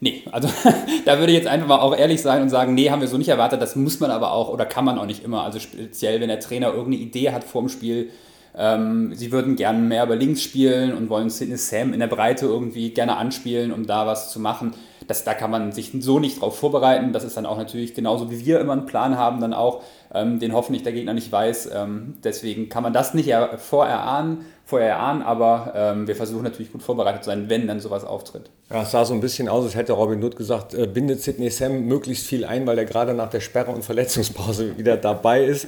[0.00, 0.48] Nee, also
[1.04, 3.18] da würde ich jetzt einfach mal auch ehrlich sein und sagen, nee, haben wir so
[3.18, 3.62] nicht erwartet.
[3.62, 5.42] Das muss man aber auch oder kann man auch nicht immer.
[5.44, 8.10] Also speziell, wenn der Trainer irgendeine Idee hat vor dem Spiel,
[8.56, 12.46] ähm, sie würden gerne mehr über links spielen und wollen Sidney Sam in der Breite
[12.46, 14.74] irgendwie gerne anspielen, um da was zu machen.
[15.08, 17.12] Das, da kann man sich so nicht drauf vorbereiten.
[17.12, 19.82] Das ist dann auch natürlich genauso wie wir immer einen Plan haben, dann auch,
[20.14, 21.70] ähm, den hoffentlich der Gegner nicht weiß.
[21.74, 26.70] Ähm, deswegen kann man das nicht er vorerahnen, vorher erahnen, aber ähm, wir versuchen natürlich
[26.70, 28.50] gut vorbereitet zu sein, wenn dann sowas auftritt.
[28.68, 31.48] Ja, es sah so ein bisschen aus, als hätte Robin Hood gesagt, äh, bindet Sidney
[31.48, 35.66] Sam möglichst viel ein, weil er gerade nach der Sperre und Verletzungspause wieder dabei ist.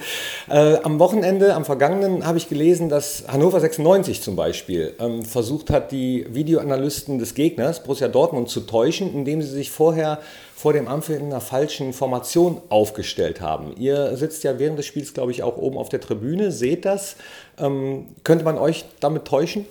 [0.51, 5.71] Äh, am Wochenende, am vergangenen, habe ich gelesen, dass Hannover 96 zum Beispiel ähm, versucht
[5.71, 10.19] hat, die Videoanalysten des Gegners, Borussia Dortmund, zu täuschen, indem sie sich vorher
[10.61, 13.73] vor dem Ampel in einer falschen Formation aufgestellt haben.
[13.79, 17.17] Ihr sitzt ja während des Spiels, glaube ich, auch oben auf der Tribüne, seht das.
[17.61, 19.66] Ähm, könnte man euch damit täuschen?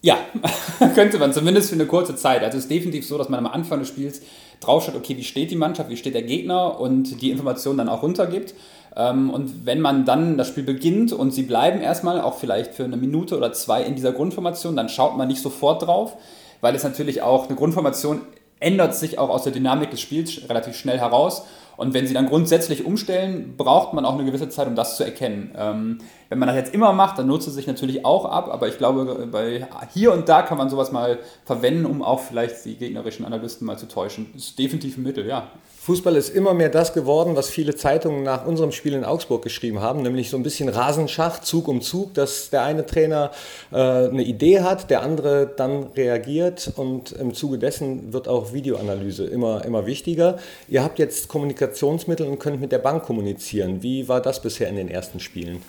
[0.00, 0.18] Ja,
[0.94, 2.42] könnte man zumindest für eine kurze Zeit.
[2.44, 4.22] Also es ist definitiv so, dass man am Anfang des Spiels
[4.60, 8.02] draufschaut, okay, wie steht die Mannschaft, wie steht der Gegner und die Informationen dann auch
[8.02, 8.54] runtergibt.
[8.96, 12.84] Ähm, Und wenn man dann das Spiel beginnt und sie bleiben erstmal, auch vielleicht für
[12.84, 16.16] eine Minute oder zwei in dieser Grundformation, dann schaut man nicht sofort drauf,
[16.60, 18.20] weil es natürlich auch eine Grundformation
[18.60, 21.44] ändert sich auch aus der Dynamik des Spiels relativ schnell heraus.
[21.78, 25.04] Und wenn sie dann grundsätzlich umstellen, braucht man auch eine gewisse Zeit, um das zu
[25.04, 25.52] erkennen.
[25.56, 28.66] Ähm, wenn man das jetzt immer macht, dann nutzt es sich natürlich auch ab, aber
[28.66, 32.74] ich glaube, bei hier und da kann man sowas mal verwenden, um auch vielleicht die
[32.74, 34.26] gegnerischen Analysten mal zu täuschen.
[34.34, 35.52] Ist definitiv ein Mittel, ja.
[35.88, 39.80] Fußball ist immer mehr das geworden, was viele Zeitungen nach unserem Spiel in Augsburg geschrieben
[39.80, 43.30] haben, nämlich so ein bisschen Rasenschach, Zug um Zug, dass der eine Trainer
[43.72, 49.24] äh, eine Idee hat, der andere dann reagiert und im Zuge dessen wird auch Videoanalyse
[49.24, 50.36] immer, immer wichtiger.
[50.68, 53.82] Ihr habt jetzt Kommunikationsmittel und könnt mit der Bank kommunizieren.
[53.82, 55.62] Wie war das bisher in den ersten Spielen?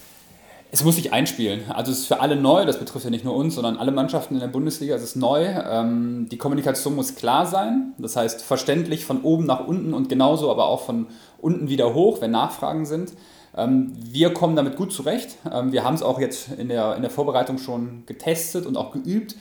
[0.72, 1.72] Es muss sich einspielen.
[1.72, 4.36] Also es ist für alle neu, das betrifft ja nicht nur uns, sondern alle Mannschaften
[4.36, 5.46] in der Bundesliga, es ist neu.
[5.46, 10.52] Ähm, die Kommunikation muss klar sein, das heißt verständlich von oben nach unten und genauso
[10.52, 11.08] aber auch von
[11.40, 13.14] unten wieder hoch, wenn Nachfragen sind.
[13.58, 15.38] Ähm, wir kommen damit gut zurecht.
[15.52, 18.92] Ähm, wir haben es auch jetzt in der, in der Vorbereitung schon getestet und auch
[18.92, 19.36] geübt.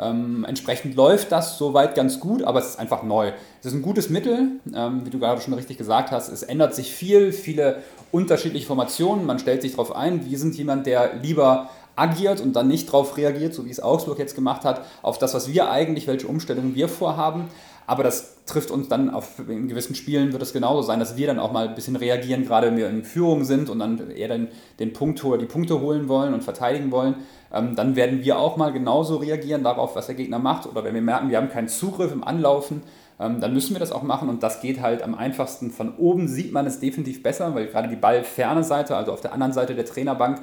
[0.00, 3.32] Ähm, entsprechend läuft das soweit ganz gut, aber es ist einfach neu.
[3.60, 6.28] Es ist ein gutes Mittel, ähm, wie du gerade schon richtig gesagt hast.
[6.28, 7.82] Es ändert sich viel, viele
[8.12, 9.26] unterschiedliche Formationen.
[9.26, 10.24] Man stellt sich darauf ein.
[10.24, 14.18] Wir sind jemand, der lieber agiert und dann nicht darauf reagiert, so wie es Augsburg
[14.18, 17.48] jetzt gemacht hat, auf das, was wir eigentlich, welche Umstellungen wir vorhaben.
[17.86, 21.26] Aber das trifft uns dann auf in gewissen Spielen wird es genauso sein, dass wir
[21.26, 24.28] dann auch mal ein bisschen reagieren, gerade wenn wir in Führung sind und dann eher
[24.28, 27.16] dann den Punkt die Punkte holen wollen und verteidigen wollen.
[27.52, 30.66] Ähm, dann werden wir auch mal genauso reagieren darauf, was der Gegner macht.
[30.66, 32.82] Oder wenn wir merken, wir haben keinen Zugriff im Anlaufen,
[33.20, 35.70] ähm, dann müssen wir das auch machen und das geht halt am einfachsten.
[35.70, 39.32] Von oben sieht man es definitiv besser, weil gerade die ballferne Seite, also auf der
[39.32, 40.40] anderen Seite der Trainerbank,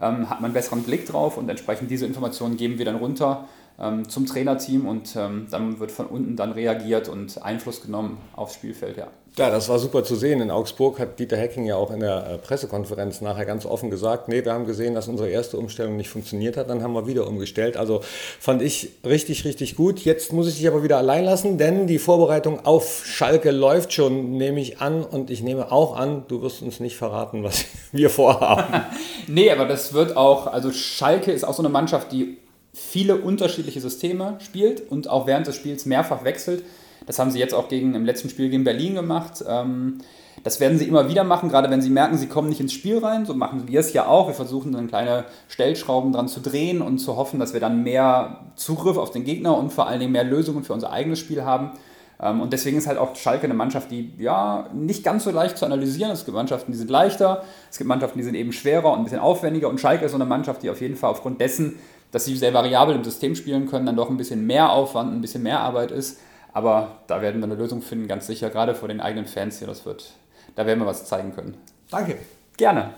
[0.00, 3.46] ähm, hat man einen besseren Blick drauf und entsprechend diese Informationen geben wir dann runter
[3.80, 8.54] ähm, zum Trainerteam und ähm, dann wird von unten dann reagiert und Einfluss genommen aufs
[8.54, 8.96] Spielfeld.
[8.96, 9.08] Ja.
[9.38, 10.40] Ja, das war super zu sehen.
[10.40, 14.28] In Augsburg hat Dieter Hecking ja auch in der äh, Pressekonferenz nachher ganz offen gesagt,
[14.28, 17.26] nee, wir haben gesehen, dass unsere erste Umstellung nicht funktioniert hat, dann haben wir wieder
[17.26, 17.76] umgestellt.
[17.76, 18.00] Also
[18.40, 20.00] fand ich richtig, richtig gut.
[20.00, 24.38] Jetzt muss ich dich aber wieder allein lassen, denn die Vorbereitung auf Schalke läuft schon,
[24.38, 25.04] nehme ich an.
[25.04, 28.86] Und ich nehme auch an, du wirst uns nicht verraten, was wir vorhaben.
[29.26, 32.38] nee, aber das wird auch, also Schalke ist auch so eine Mannschaft, die
[32.76, 36.62] viele unterschiedliche Systeme spielt und auch während des Spiels mehrfach wechselt.
[37.06, 39.42] Das haben sie jetzt auch gegen, im letzten Spiel gegen Berlin gemacht.
[39.48, 39.98] Ähm,
[40.44, 42.98] das werden sie immer wieder machen, gerade wenn sie merken, sie kommen nicht ins Spiel
[42.98, 43.24] rein.
[43.24, 44.28] So machen wir es ja auch.
[44.28, 48.40] Wir versuchen dann kleine Stellschrauben dran zu drehen und zu hoffen, dass wir dann mehr
[48.56, 51.70] Zugriff auf den Gegner und vor allen Dingen mehr Lösungen für unser eigenes Spiel haben.
[52.20, 55.56] Ähm, und deswegen ist halt auch Schalke eine Mannschaft, die ja nicht ganz so leicht
[55.56, 56.10] zu analysieren.
[56.10, 56.20] ist.
[56.20, 59.04] Es gibt Mannschaften, die sind leichter, es gibt Mannschaften, die sind eben schwerer und ein
[59.04, 59.68] bisschen aufwendiger.
[59.68, 61.78] Und Schalke ist so eine Mannschaft, die auf jeden Fall aufgrund dessen,
[62.16, 65.20] dass sie sehr variabel im System spielen können, dann doch ein bisschen mehr Aufwand, ein
[65.20, 66.18] bisschen mehr Arbeit ist.
[66.54, 69.66] Aber da werden wir eine Lösung finden, ganz sicher, gerade vor den eigenen Fans hier.
[69.66, 70.12] Das wird,
[70.54, 71.58] da werden wir was zeigen können.
[71.90, 72.16] Danke.
[72.56, 72.94] Gerne.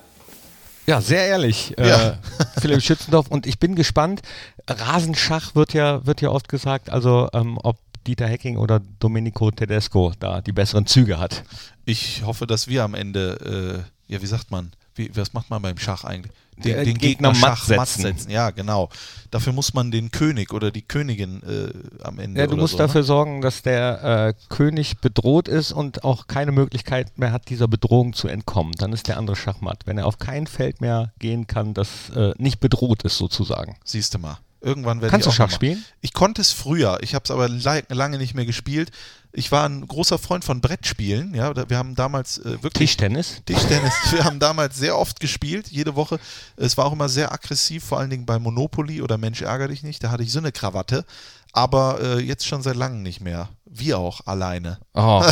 [0.86, 2.10] Ja, sehr ehrlich, Ja.
[2.10, 2.12] äh,
[2.60, 3.26] Philipp Schützendorf.
[3.26, 4.22] Und ich bin gespannt.
[4.70, 7.76] Rasenschach wird ja, wird ja oft gesagt, also ähm, ob
[8.06, 11.42] Dieter Hecking oder Domenico Tedesco da die besseren Züge hat.
[11.86, 15.60] Ich hoffe, dass wir am Ende, äh, ja, wie sagt man, wie, was macht man
[15.60, 16.32] beim Schach eigentlich?
[16.64, 18.02] Den, Der den Gegner Gegner, matt Schach matt setzen.
[18.02, 18.30] setzen.
[18.30, 18.88] Ja, genau.
[19.30, 22.40] Dafür muss man den König oder die Königin äh, am Ende.
[22.40, 23.06] Ja, du oder musst so, dafür Ne?
[23.06, 28.12] sorgen, dass der äh, König bedroht ist und auch keine Möglichkeit mehr hat, dieser Bedrohung
[28.12, 28.72] zu entkommen.
[28.78, 29.82] Dann ist der andere Schachmatt.
[29.86, 33.76] Wenn er auf kein Feld mehr gehen kann, das äh, nicht bedroht ist sozusagen.
[33.84, 34.38] Siehst du mal.
[34.60, 35.84] Irgendwann werde Kannst ich du auch Schach noch mal- spielen?
[36.00, 36.98] Ich konnte es früher.
[37.02, 38.90] Ich habe es aber lange nicht mehr gespielt.
[39.32, 41.34] Ich war ein großer Freund von Brettspielen.
[41.34, 43.42] Ja, wir haben damals äh, wirklich Tischtennis?
[43.44, 43.92] Tischtennis.
[44.10, 46.18] Wir haben damals sehr oft gespielt, jede Woche.
[46.56, 49.82] Es war auch immer sehr aggressiv, vor allen Dingen bei Monopoly oder Mensch ärger dich
[49.82, 50.02] nicht.
[50.02, 51.04] Da hatte ich so eine Krawatte.
[51.52, 53.48] Aber äh, jetzt schon seit langem nicht mehr.
[53.70, 54.78] Wir auch alleine.
[54.94, 55.22] Oh.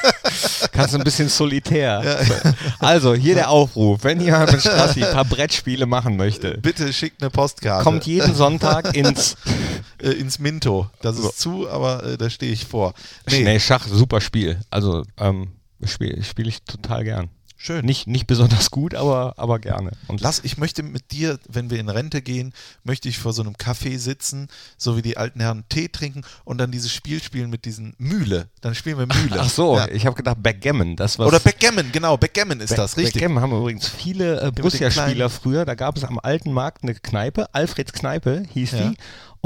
[0.72, 2.18] Kannst du ein bisschen solitär.
[2.78, 4.04] Also, hier der Aufruf.
[4.04, 7.82] Wenn jemand mit Strassi ein paar Brettspiele machen möchte, Bitte schickt eine Postkarte.
[7.82, 9.36] kommt jeden Sonntag ins
[10.02, 10.88] äh, ins Minto.
[11.02, 12.94] Das ist zu, aber äh, da stehe ich vor.
[13.30, 14.60] Nee, Nee, Schach, super Spiel.
[14.70, 15.48] Also, ähm,
[15.84, 17.30] spiele spiel ich total gern.
[17.56, 17.84] Schön.
[17.84, 19.90] Nicht, nicht besonders gut, aber, aber gerne.
[20.08, 22.52] Und Lass, ich möchte mit dir, wenn wir in Rente gehen,
[22.84, 26.58] möchte ich vor so einem Café sitzen, so wie die alten Herren Tee trinken und
[26.58, 28.48] dann dieses Spiel spielen mit diesen Mühle.
[28.60, 29.40] Dann spielen wir Mühle.
[29.40, 29.88] Ach so, Ja.
[29.88, 30.96] ich habe gedacht Backgammon.
[30.96, 33.14] Das was Oder Backgammon, genau, Backgammon ist das, richtig.
[33.14, 35.64] Backgammon haben übrigens viele äh, Borussia-Spieler früher.
[35.64, 38.88] Da gab es am alten Markt eine Kneipe, Alfreds Kneipe hieß Ja.
[38.90, 38.96] die.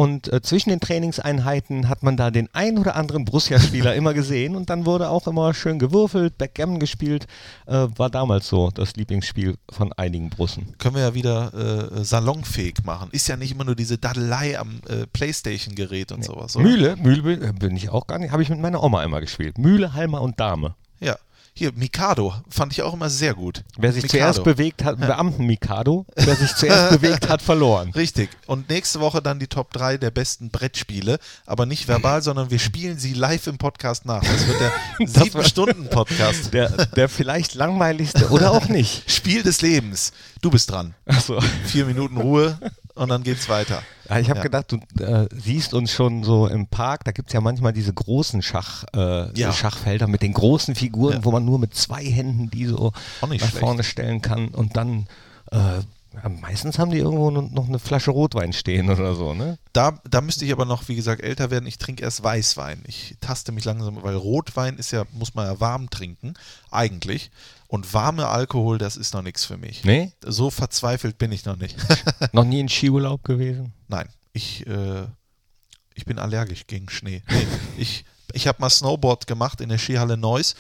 [0.01, 4.57] Und äh, zwischen den Trainingseinheiten hat man da den ein oder anderen Borussia-Spieler immer gesehen
[4.57, 7.27] und dann wurde auch immer schön gewürfelt, Backgammon gespielt.
[7.67, 10.75] Äh, war damals so das Lieblingsspiel von einigen Brussen.
[10.79, 11.53] Können wir ja wieder
[11.99, 13.11] äh, salonfähig machen.
[13.13, 16.57] Ist ja nicht immer nur diese Daddelei am äh, Playstation-Gerät und sowas.
[16.57, 16.65] Oder?
[16.65, 19.59] Mühle, Mühle bin- bin ich auch gar nicht, habe ich mit meiner Oma immer gespielt.
[19.59, 20.77] Mühle, Halmer und Dame.
[21.01, 21.17] Ja.
[21.61, 23.65] Hier, Mikado fand ich auch immer sehr gut.
[23.77, 24.19] Wer sich Mikado.
[24.33, 27.91] zuerst bewegt hat, Beamten-Mikado, wer sich zuerst bewegt hat, verloren.
[27.91, 28.31] Richtig.
[28.47, 32.59] Und nächste Woche dann die Top 3 der besten Brettspiele, aber nicht verbal, sondern wir
[32.59, 34.23] spielen sie live im Podcast nach.
[34.25, 36.55] Das wird der Das war- 7-Stunden-Podcast.
[36.55, 39.11] Der, der vielleicht langweiligste oder auch nicht.
[39.11, 40.15] Spiel des Lebens.
[40.41, 40.95] Du bist dran.
[41.05, 41.39] Achso.
[41.67, 42.59] Vier Minuten Ruhe
[42.95, 43.83] und dann geht's weiter.
[44.09, 44.43] Ja, ich habe Ja.
[44.45, 47.93] gedacht, du äh, siehst uns schon so im Park, da gibt es ja manchmal diese
[47.93, 49.53] großen Schach, äh, Ja.
[49.53, 53.59] Schachfelder mit den großen Figuren, wo man nur mit zwei Händen die so nach schlecht.
[53.59, 55.07] vorne stellen kann und dann
[55.53, 55.81] äh,
[56.41, 59.59] meistens haben die irgendwo no- noch eine Flasche Rotwein stehen oder so, ne?
[59.73, 61.67] Da, da müsste ich aber noch, wie gesagt, älter werden.
[61.67, 62.83] Ich trinke erst Weißwein.
[62.87, 66.35] Ich taste mich langsam, weil Rotwein ist ja, muss man ja warm trinken,
[66.71, 67.31] eigentlich.
[67.69, 69.85] Und warme Alkohol, das ist noch nichts für mich.
[69.85, 70.13] Nee?
[70.25, 71.77] So verzweifelt bin ich noch nicht.
[72.33, 73.73] noch nie in Skiurlaub gewesen?
[73.87, 75.07] Nein, ich, äh,
[75.95, 77.23] ich bin allergisch gegen Schnee.
[77.31, 77.47] Nee,
[77.79, 80.55] ich ich habe mal Snowboard gemacht in der Skihalle Neuss.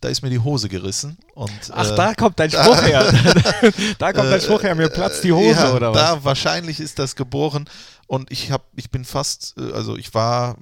[0.00, 1.18] Da ist mir die Hose gerissen.
[1.34, 3.04] Und, Ach, äh, da kommt dein Spruch her.
[3.98, 6.00] da kommt dein Spruch her, mir platzt die Hose ja, oder was?
[6.00, 7.68] Da wahrscheinlich ist das geboren
[8.06, 10.56] und ich habe, ich bin fast, äh, also ich war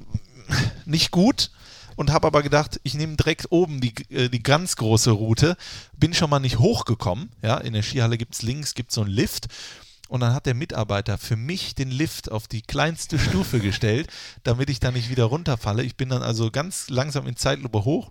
[0.85, 1.51] nicht gut
[1.97, 5.57] und habe aber gedacht, ich nehme direkt oben die, äh, die ganz große Route,
[5.97, 9.11] bin schon mal nicht hochgekommen, ja, in der Skihalle gibt es links, gibt so einen
[9.11, 9.47] Lift
[10.09, 14.09] und dann hat der Mitarbeiter für mich den Lift auf die kleinste Stufe gestellt,
[14.43, 15.83] damit ich da nicht wieder runterfalle.
[15.83, 18.11] Ich bin dann also ganz langsam in Zeitlupe hoch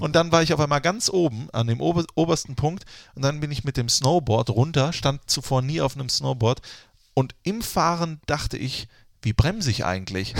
[0.00, 3.40] und dann war ich auf einmal ganz oben an dem ober obersten Punkt und dann
[3.40, 6.60] bin ich mit dem Snowboard runter, stand zuvor nie auf einem Snowboard
[7.14, 8.88] und im Fahren dachte ich,
[9.22, 10.34] wie bremse ich eigentlich?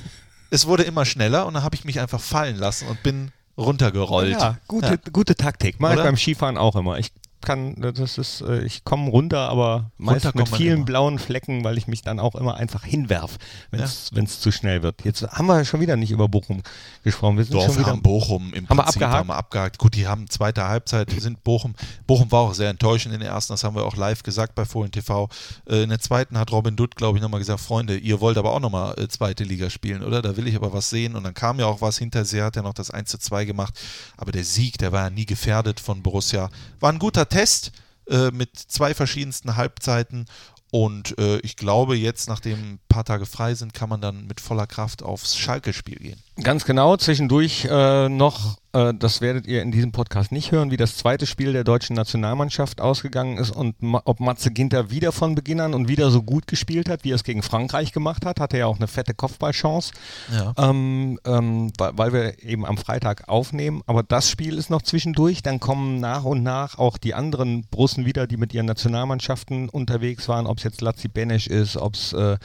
[0.50, 4.38] es wurde immer schneller und dann habe ich mich einfach fallen lassen und bin runtergerollt.
[4.40, 5.10] Ja, gute, Ja.
[5.12, 5.80] gute Taktik.
[5.80, 6.98] Mache ich beim Skifahren auch immer.
[6.98, 10.84] Ich kann, das ist, äh, ich komme runter, aber meist mit vielen immer.
[10.84, 13.36] blauen Flecken, weil ich mich dann auch immer einfach hinwerf,
[13.70, 15.04] wenn es zu schnell wird.
[15.04, 16.62] Jetzt haben wir schon wieder nicht über Bochum
[17.04, 17.36] gesprochen.
[17.36, 19.14] Wir sind Doch, schon wieder haben Bochum im Haben wir Prinzip abgehakt?
[19.18, 19.78] haben wir abgehakt.
[19.78, 21.74] Gut, die haben zweite Halbzeit, die sind Bochum.
[22.06, 24.64] Bochum war auch sehr enttäuschend in der ersten, das haben wir auch live gesagt bei
[24.64, 25.28] Fohlen TV.
[25.68, 28.52] Äh, In der zweiten hat Robin Dutt, glaube ich, nochmal gesagt, Freunde, ihr wollt aber
[28.52, 30.22] auch nochmal äh, zweite Liga spielen, oder?
[30.22, 31.14] Da will ich aber was sehen.
[31.16, 33.74] Und dann kam ja auch was hinterher, hat ja noch das 1 zu 2 gemacht.
[34.16, 36.50] Aber der Sieg, der war ja nie gefährdet von Borussia.
[36.80, 37.72] War ein guter Test
[38.08, 40.26] äh, mit zwei verschiedensten Halbzeiten.
[40.70, 44.40] Und äh, ich glaube, jetzt, nachdem ein paar Tage frei sind, kann man dann mit
[44.40, 46.18] voller Kraft aufs Schalke-Spiel gehen.
[46.42, 50.76] Ganz genau, zwischendurch äh, noch, äh, das werdet ihr in diesem Podcast nicht hören, wie
[50.76, 55.34] das zweite Spiel der deutschen Nationalmannschaft ausgegangen ist und ma ob Matze Ginter wieder von
[55.34, 58.38] Beginn an und wieder so gut gespielt hat, wie er es gegen Frankreich gemacht hat,
[58.40, 59.92] hatte ja auch eine fette Kopfballchance,
[60.32, 60.54] Ja.
[60.58, 63.82] ähm, ähm, weil, wir eben am Freitag aufnehmen.
[63.86, 68.06] Aber das Spiel ist noch zwischendurch, dann kommen nach und nach auch die anderen Russen
[68.06, 72.12] wieder, die mit ihren Nationalmannschaften unterwegs waren, ob es jetzt Lazzi Benesch ist, ob es
[72.12, 72.36] äh,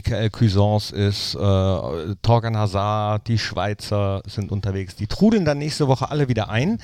[0.00, 4.96] Michael Cuisance ist, äh, Torgan Hazard, die Schweizer sind unterwegs.
[4.96, 6.78] Die trudeln dann nächste Woche alle wieder ein,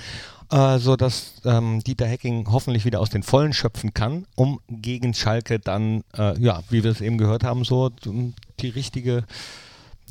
[0.51, 5.59] äh, sodass ähm, Dieter Hecking hoffentlich wieder aus den Vollen schöpfen kann, um gegen Schalke
[5.59, 7.91] dann, äh, ja, wie wir es eben gehört haben, so
[8.61, 9.25] die richtige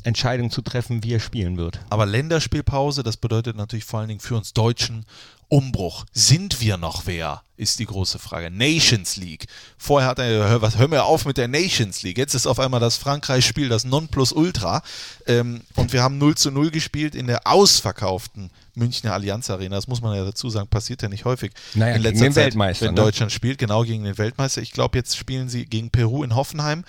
[0.06, 1.80] Entscheidung zu treffen, wie er spielen wird.
[1.90, 5.04] Aber Länderspielpause, das bedeutet natürlich vor allen Dingen für uns Deutschen
[5.48, 6.06] Umbruch.
[6.12, 7.42] Sind wir noch wer?
[7.56, 8.50] Ist die große Frage.
[8.50, 9.46] Nations League.
[9.78, 12.18] Vorher hat er, hör, was, hör mir auf mit der Nations League.
[12.18, 14.82] Jetzt ist auf einmal das Frankreich-Spiel das Nonplusultra.
[15.26, 19.76] Ähm, und wir haben 0 zu 0 gespielt in der ausverkauften Münchner Allianz Arena.
[19.76, 21.52] Das muss man ja dazu sagen, passiert ja nicht häufig.
[21.74, 23.00] Naja, in gegen letzter den Zeit, Weltmeister, Wenn ne?
[23.00, 24.60] Deutschland spielt, genau gegen den Weltmeister.
[24.60, 26.84] Ich glaube, jetzt spielen sie gegen Peru in Hoffenheim.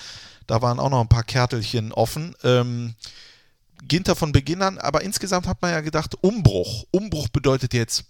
[0.47, 2.35] Da waren auch noch ein paar Kärtelchen offen.
[2.43, 2.95] Ähm,
[3.87, 6.85] Ginter von Beginn an, aber insgesamt hat man ja gedacht, Umbruch.
[6.91, 8.05] Umbruch bedeutet jetzt,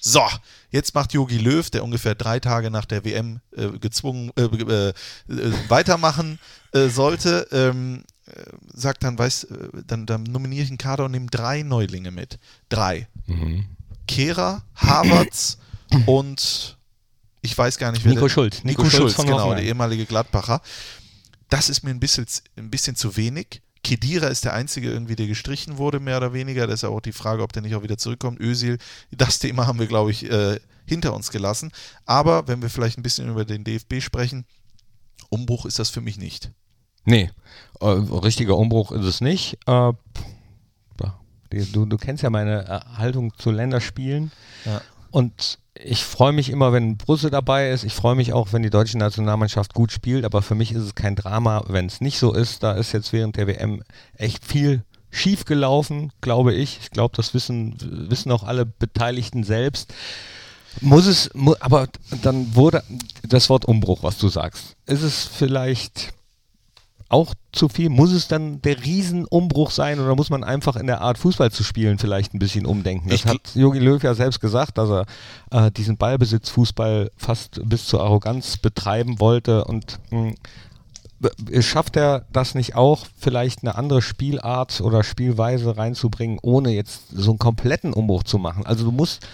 [0.00, 0.22] so,
[0.70, 4.88] jetzt macht Jogi Löw, der ungefähr drei Tage nach der WM äh, gezwungen äh, äh,
[4.88, 4.94] äh,
[5.68, 6.40] weitermachen
[6.72, 8.32] äh, sollte, ähm, äh,
[8.74, 9.46] sagt dann, weiß,
[9.86, 12.38] dann, dann nominiere ich einen Kader und nehme drei Neulinge mit.
[12.68, 13.06] Drei.
[14.08, 15.58] Kehrer, Havertz
[16.06, 16.76] und
[17.42, 18.64] ich weiß gar nicht, wer Nico der- Schulz.
[18.64, 20.60] Nico, Nico Schulz Schulz, genau, der ehemalige Gladbacher.
[21.52, 22.24] Das ist mir ein bisschen,
[22.56, 23.60] ein bisschen zu wenig.
[23.84, 26.66] Kedira ist der Einzige irgendwie, der gestrichen wurde, mehr oder weniger.
[26.66, 28.40] Das ist ja auch die Frage, ob der nicht auch wieder zurückkommt.
[28.40, 28.78] Özil,
[29.10, 31.70] das Thema haben wir, glaube ich, äh, hinter uns gelassen.
[32.06, 34.46] Aber wenn wir vielleicht ein bisschen über den DFB sprechen,
[35.28, 36.52] Umbruch ist das für mich nicht.
[37.04, 37.30] Nee,
[37.80, 39.58] äh, richtiger Umbruch ist es nicht.
[39.66, 39.92] Äh,
[41.50, 44.32] du, du kennst ja meine äh, Haltung zu Länderspielen.
[44.64, 44.80] Ja.
[45.10, 47.84] Und ich freue mich immer, wenn Brüssel dabei ist.
[47.84, 50.24] Ich freue mich auch, wenn die deutsche Nationalmannschaft gut spielt.
[50.24, 52.62] Aber für mich ist es kein Drama, wenn es nicht so ist.
[52.62, 53.82] Da ist jetzt während der WM
[54.16, 56.78] echt viel schief gelaufen, glaube ich.
[56.82, 57.76] Ich glaube, das wissen,
[58.10, 59.94] wissen auch alle Beteiligten selbst.
[60.80, 61.88] Muss es, mu aber
[62.22, 62.82] dann wurde
[63.22, 64.76] das Wort Umbruch, was du sagst.
[64.86, 66.14] Ist es vielleicht
[67.12, 67.88] auch zu viel?
[67.90, 71.62] Muss es dann der Riesenumbruch sein oder muss man einfach in der Art Fußball zu
[71.62, 73.08] spielen vielleicht ein bisschen umdenken?
[73.08, 75.06] Das Ich hat Jogi Löw ja selbst gesagt, dass er
[75.50, 80.32] äh, diesen Ballbesitzfußball fast bis zur Arroganz betreiben wollte und mh,
[81.20, 87.02] b- schafft er das nicht auch, vielleicht eine andere Spielart oder Spielweise reinzubringen, ohne jetzt
[87.12, 88.64] so einen kompletten Umbruch zu machen?
[88.64, 89.26] Also du musst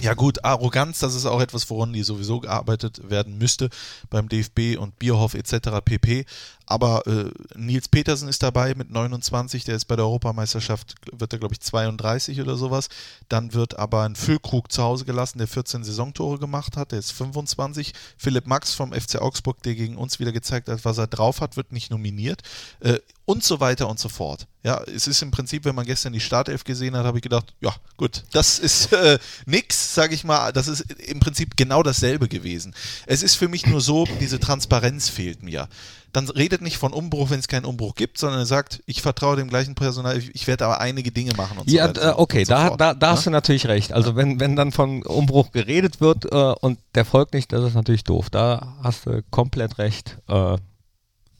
[0.00, 3.68] Ja gut, Arroganz, das ist auch etwas, woran die sowieso gearbeitet werden müsste
[4.10, 5.80] beim DFB und Bierhoff etc.
[5.84, 6.24] pp.
[6.66, 11.38] Aber äh, Nils Petersen ist dabei mit 29, der ist bei der Europameisterschaft, wird er
[11.38, 12.88] glaube ich 32 oder sowas.
[13.28, 17.12] Dann wird aber ein Füllkrug zu Hause gelassen, der 14 Saisontore gemacht hat, der ist
[17.12, 17.92] 25.
[18.18, 21.56] Philipp Max vom FC Augsburg, der gegen uns wieder gezeigt hat, was er drauf hat,
[21.56, 22.42] wird nicht nominiert.
[22.80, 24.46] Äh, und so weiter und so fort.
[24.62, 27.54] Ja, es ist im Prinzip, wenn man gestern die Startelf gesehen hat, habe ich gedacht,
[27.60, 32.28] ja gut, das ist äh, nix, sage ich mal, das ist im Prinzip genau dasselbe
[32.28, 32.74] gewesen.
[33.06, 35.68] Es ist für mich nur so, diese Transparenz fehlt mir.
[36.16, 39.36] Dann redet nicht von Umbruch, wenn es keinen Umbruch gibt, sondern er sagt, ich vertraue
[39.36, 42.08] dem gleichen Personal, ich, ich werde aber einige Dinge machen und Ja, so weiter.
[42.10, 42.80] äh, okay, so da, fort.
[42.80, 43.12] da, da Ne?
[43.12, 43.92] hast du natürlich recht.
[43.92, 47.74] Also wenn, wenn dann von Umbruch geredet wird äh, und der folgt nicht, das ist
[47.74, 48.30] natürlich doof.
[48.30, 50.16] Da hast du komplett recht.
[50.28, 50.56] Äh,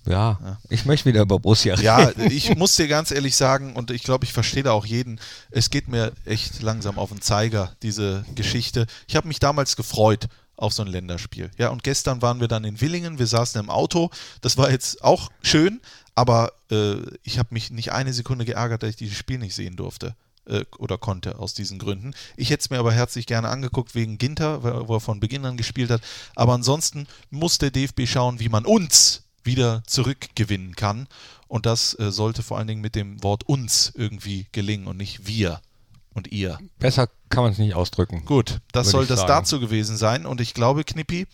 [0.08, 1.84] ja, ich möchte wieder über Borussia reden.
[1.84, 5.18] Ja, ich muss dir ganz ehrlich sagen, und ich glaube, ich verstehe da auch jeden,
[5.50, 8.86] es geht mir echt langsam auf den Zeiger, diese Geschichte.
[9.08, 11.50] Ich habe mich damals gefreut auf so ein Länderspiel.
[11.58, 14.10] Ja, und gestern waren wir dann in Willingen, wir saßen im Auto.
[14.40, 15.80] Das war jetzt auch schön,
[16.14, 19.76] aber äh, ich habe mich nicht eine Sekunde geärgert, dass ich dieses Spiel nicht sehen
[19.76, 20.14] durfte
[20.46, 22.14] äh, oder konnte aus diesen Gründen.
[22.36, 25.56] Ich hätte es mir aber herzlich gerne angeguckt wegen Ginter, wo er von Beginn an
[25.56, 26.00] gespielt hat.
[26.34, 31.06] Aber ansonsten muss der DFB schauen, wie man uns wieder zurückgewinnen kann.
[31.48, 35.26] Und das äh, sollte vor allen Dingen mit dem Wort uns irgendwie gelingen und nicht
[35.26, 35.60] wir
[36.12, 36.58] und ihr.
[36.78, 38.24] Besser kann man es nicht ausdrücken.
[38.24, 39.28] Gut, das soll das sagen.
[39.28, 40.26] dazu gewesen sein.
[40.26, 41.26] Und ich glaube, Knippi,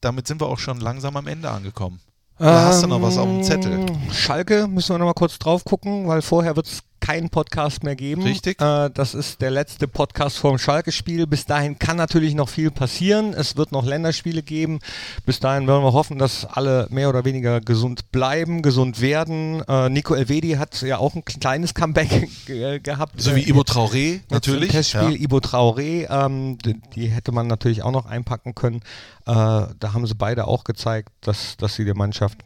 [0.00, 2.00] damit sind wir auch schon langsam am Ende angekommen.
[2.38, 3.72] Da hast du noch was auf dem Zettel.
[3.72, 7.84] Ähm, Schalke müssen wir noch mal kurz drauf gucken, weil vorher wird es keinen Podcast
[7.84, 8.24] mehr geben.
[8.24, 8.60] Richtig.
[8.60, 11.28] Äh, das ist der letzte Podcast vorm Schalke-Spiel.
[11.28, 13.32] Bis dahin kann natürlich noch viel passieren.
[13.32, 14.80] Es wird noch Länderspiele geben.
[15.24, 19.62] Bis dahin werden wir hoffen, dass alle mehr oder weniger gesund bleiben, gesund werden.
[19.68, 23.22] Äh, Nico Elvedi hat ja auch ein kleines Comeback ge gehabt.
[23.22, 24.72] So wie Äh, Ibo Traoré, natürlich.
[24.72, 25.22] Testspiel Ja.
[25.22, 28.80] Ibo Traoré, ähm, die, die hätte man natürlich auch noch einpacken können.
[29.26, 32.38] Äh, da haben sie beide auch gezeigt, dass, dass sie der Mannschaft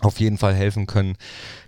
[0.00, 1.16] auf jeden Fall helfen können.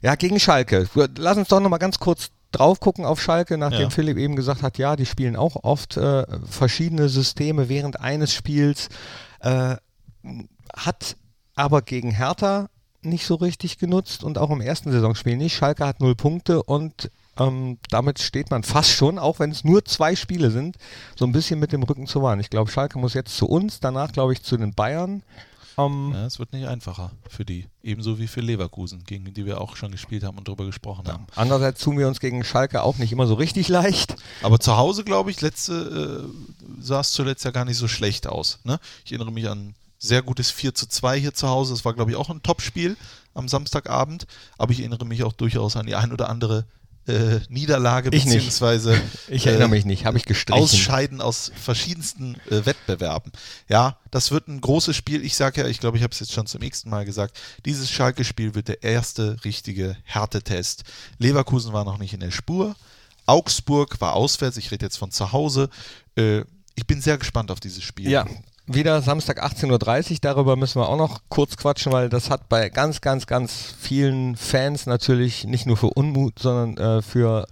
[0.03, 0.89] Ja, gegen Schalke.
[1.17, 3.91] Lass uns doch noch mal ganz kurz drauf gucken auf Schalke, nachdem Ja.
[3.91, 8.89] Philipp eben gesagt hat, ja, die spielen auch oft äh, verschiedene Systeme während eines Spiels.
[9.41, 9.77] Äh,
[10.77, 11.17] hat
[11.55, 12.69] aber gegen Hertha
[13.03, 15.57] nicht so richtig genutzt und auch im ersten Saisonspiel nicht.
[15.57, 19.85] Schalke hat null Punkte und ähm, damit steht man fast schon, auch wenn es nur
[19.85, 20.77] zwei Spiele sind,
[21.17, 22.43] so ein bisschen mit dem Rücken zur Wand.
[22.43, 25.23] Ich glaube, Schalke muss jetzt zu uns, danach glaube ich zu den Bayern.
[25.87, 27.67] Ähm, Ja, es wird nicht einfacher für die.
[27.83, 31.27] Ebenso wie für Leverkusen, gegen die wir auch schon gespielt haben und darüber gesprochen haben.
[31.35, 34.17] Andererseits tun wir uns gegen Schalke auch nicht immer so richtig leicht.
[34.43, 38.27] Aber zu Hause, glaube ich, letzte äh, sah es zuletzt ja gar nicht so schlecht
[38.27, 38.59] aus.
[38.65, 38.79] Ne?
[39.05, 41.75] Ich erinnere mich an ein sehr gutes 4 zu 2 hier zu Hause.
[41.75, 42.97] Das war, glaube ich, auch ein Topspiel
[43.35, 44.27] am Samstagabend.
[44.59, 46.65] Aber ich erinnere mich auch durchaus an die ein oder andere
[47.07, 50.63] äh, Niederlage, Ich beziehungsweise Ich erinnere äh, mich nicht, habe ich gestrichen.
[50.63, 53.33] Ausscheiden aus verschiedensten äh, Wettbewerben.
[53.69, 55.25] Ja, das wird ein großes Spiel.
[55.25, 57.91] Ich sage ja, ich glaube, ich habe es jetzt schon zum nächsten Mal gesagt, dieses
[57.91, 60.85] Schalke-Spiel wird der erste richtige Härtetest.
[61.19, 62.77] Leverkusen war noch nicht in der Spur.
[63.27, 64.57] Augsburg war auswärts.
[64.57, 65.71] Ich rede jetzt von zu Hause.
[66.17, 66.43] Äh,
[66.75, 68.11] ich bin sehr gespannt auf dieses Spiel.
[68.11, 68.27] Ja,
[68.73, 70.19] wieder Samstag 18.30 Uhr.
[70.21, 74.37] Darüber müssen wir auch noch kurz quatschen, weil das hat bei ganz, ganz, ganz vielen
[74.37, 77.47] Fans natürlich nicht nur für Unmut, sondern äh, für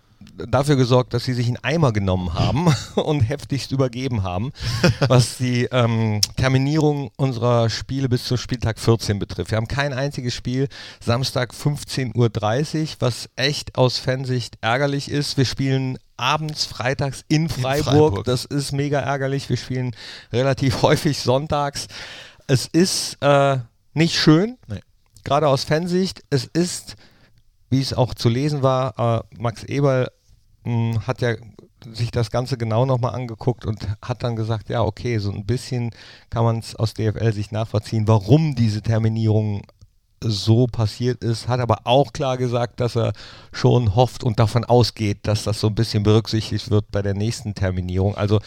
[0.46, 4.52] dafür gesorgt, dass sie sich einen Eimer genommen haben und heftigst übergeben haben,
[5.08, 9.50] was die ähm, Terminierung unserer Spiele bis zum Spieltag 14 betrifft.
[9.50, 10.68] Wir haben kein einziges Spiel
[11.04, 12.14] Samstag 15.30
[12.80, 15.36] Uhr, was echt aus Fansicht ärgerlich ist.
[15.36, 17.84] Wir spielen abends, freitags in Freiburg.
[17.84, 18.24] Freiburg.
[18.24, 19.48] Das ist mega ärgerlich.
[19.48, 19.94] Wir spielen
[20.32, 21.88] relativ häufig sonntags.
[22.46, 23.58] Es ist äh,
[23.94, 24.80] nicht schön, Nee.
[25.24, 26.22] gerade aus Fansicht.
[26.30, 26.96] Es ist,
[27.70, 30.08] wie es auch zu lesen war, äh, Max Eberl
[30.64, 31.34] mh, hat ja
[31.92, 35.90] sich das Ganze genau nochmal angeguckt und hat dann gesagt, ja, okay, so ein bisschen
[36.28, 39.62] kann man es aus DFL-Sicht nachvollziehen, warum diese Terminierung
[40.22, 43.12] so passiert ist, hat aber auch klar gesagt, dass er
[43.52, 47.54] schon hofft und davon ausgeht, dass das so ein bisschen berücksichtigt wird bei der nächsten
[47.54, 48.16] Terminierung.
[48.16, 48.40] Also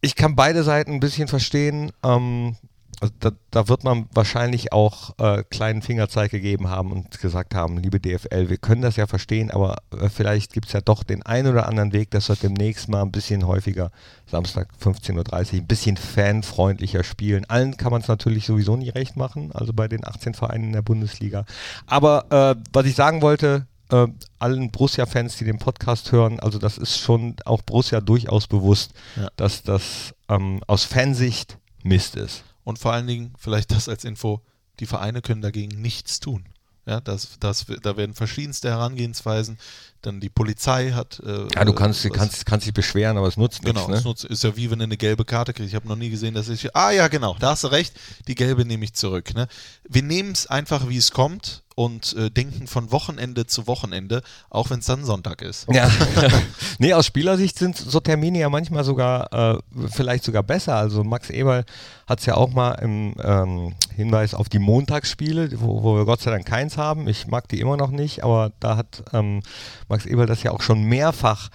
[0.00, 1.92] ich kann beide Seiten ein bisschen verstehen.
[2.02, 2.56] Ähm,
[3.00, 7.78] also da, da wird man wahrscheinlich auch äh, kleinen Fingerzeig gegeben haben und gesagt haben,
[7.78, 11.22] liebe DFL, wir können das ja verstehen, aber äh, vielleicht gibt es ja doch den
[11.22, 13.90] einen oder anderen Weg, dass wir demnächst mal ein bisschen häufiger
[14.26, 17.44] Samstag 15.30 Uhr ein bisschen fanfreundlicher spielen.
[17.48, 20.72] Allen kann man es natürlich sowieso nie recht machen, also bei den 18 Vereinen in
[20.72, 21.44] der Bundesliga.
[21.86, 24.06] Aber äh, was ich sagen wollte, äh,
[24.38, 29.28] allen Borussia-Fans, die den Podcast hören, also das ist schon auch Borussia durchaus bewusst, Ja.
[29.36, 32.44] dass das ähm, aus Fansicht Mist ist.
[32.64, 34.40] Und vor allen Dingen, vielleicht das als Info,
[34.80, 36.44] die Vereine können dagegen nichts tun.
[36.86, 39.58] Ja, das, das, da werden verschiedenste Herangehensweisen.
[40.02, 41.20] Dann die Polizei hat.
[41.26, 43.98] Äh, Ja, du kannst, was- kannst, kannst dich beschweren, aber es nutzt Genau, nichts.
[43.98, 44.08] es Ne?
[44.10, 45.68] nutzt, ist ja wie wenn du eine gelbe Karte kriegst.
[45.68, 46.74] Ich habe noch nie gesehen, dass ich.
[46.74, 47.92] Ah ja, genau, da hast du recht.
[48.26, 49.34] Die gelbe nehme ich zurück.
[49.34, 49.46] Ne?
[49.88, 54.68] Wir nehmen es einfach, wie es kommt und äh, denken von Wochenende zu Wochenende, auch
[54.70, 55.66] wenn es dann Sonntag ist.
[55.72, 55.90] Ja.
[56.78, 59.58] nee, aus Spielersicht sind so Termine ja manchmal sogar äh,
[59.90, 60.74] vielleicht sogar besser.
[60.76, 61.64] Also Max Eberl
[62.06, 66.20] hat es ja auch mal im ähm, Hinweis auf die Montagsspiele, wo, wo wir Gott
[66.20, 67.08] sei Dank keins haben.
[67.08, 69.42] Ich mag die immer noch nicht, aber da hat ähm,
[69.90, 71.50] Max Eberl das ja auch schon mehrfach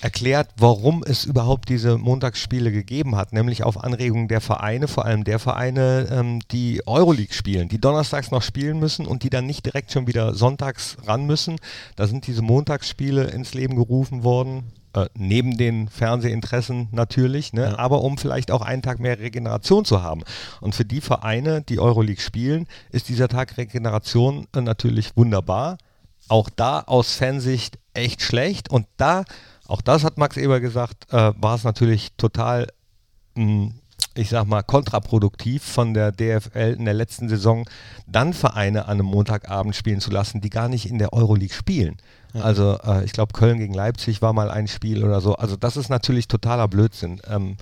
[0.00, 5.24] erklärt, warum es überhaupt diese Montagsspiele gegeben hat, nämlich auf Anregung der Vereine, vor allem
[5.24, 9.66] der Vereine, ähm, die Euroleague spielen, die donnerstags noch spielen müssen und die dann nicht
[9.66, 11.56] direkt schon wieder sonntags ran müssen.
[11.96, 14.72] Da sind diese Montagsspiele ins Leben gerufen worden.
[14.94, 17.62] Äh, neben den Fernsehinteressen natürlich, ne?
[17.62, 17.78] Ja.
[17.78, 20.22] aber um vielleicht auch einen Tag mehr Regeneration zu haben.
[20.60, 25.76] Und für die Vereine, die Euroleague spielen, ist dieser Tag Regeneration äh, natürlich wunderbar.
[26.28, 28.70] Auch da aus Fansicht echt schlecht.
[28.70, 29.24] Und da,
[29.66, 32.68] auch das hat Max Eber gesagt, äh, war es natürlich total,
[33.34, 33.72] mh,
[34.14, 37.68] ich sag mal, kontraproduktiv von der DFL in der letzten Saison,
[38.06, 41.96] dann Vereine an einem Montagabend spielen zu lassen, die gar nicht in der Euroleague spielen.
[42.34, 45.34] Also äh, ich glaube, Köln gegen Leipzig war mal ein Spiel oder so.
[45.36, 47.20] Also das ist natürlich totaler Blödsinn.
[47.28, 47.56] Ähm,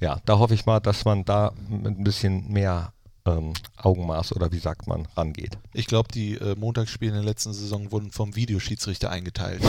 [0.00, 2.92] ja, da hoffe ich mal, dass man da mit ein bisschen mehr
[3.38, 5.56] ähm, Augenmaß oder wie sagt man, rangeht.
[5.72, 9.62] Ich glaube, die äh, Montagsspiele in der letzten Saison wurden vom Videoschiedsrichter eingeteilt.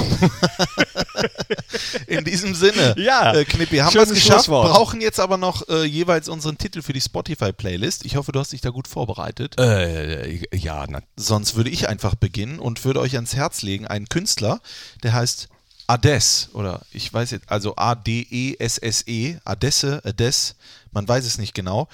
[2.07, 5.83] in diesem Sinne, Ja, äh, Knippi, haben wir es geschafft, brauchen jetzt aber noch äh,
[5.83, 8.05] jeweils unseren Titel für die Spotify-Playlist.
[8.05, 9.59] Ich hoffe, du hast dich da gut vorbereitet.
[9.59, 14.09] Äh, ja, na, Sonst würde ich einfach beginnen und würde euch ans Herz legen, einen
[14.09, 14.61] Künstler,
[15.03, 15.49] der heißt
[15.87, 20.55] Ades oder ich weiß jetzt, also A-D-E-S-S-E, Adesse, Ades,
[20.91, 21.89] man weiß es nicht genau.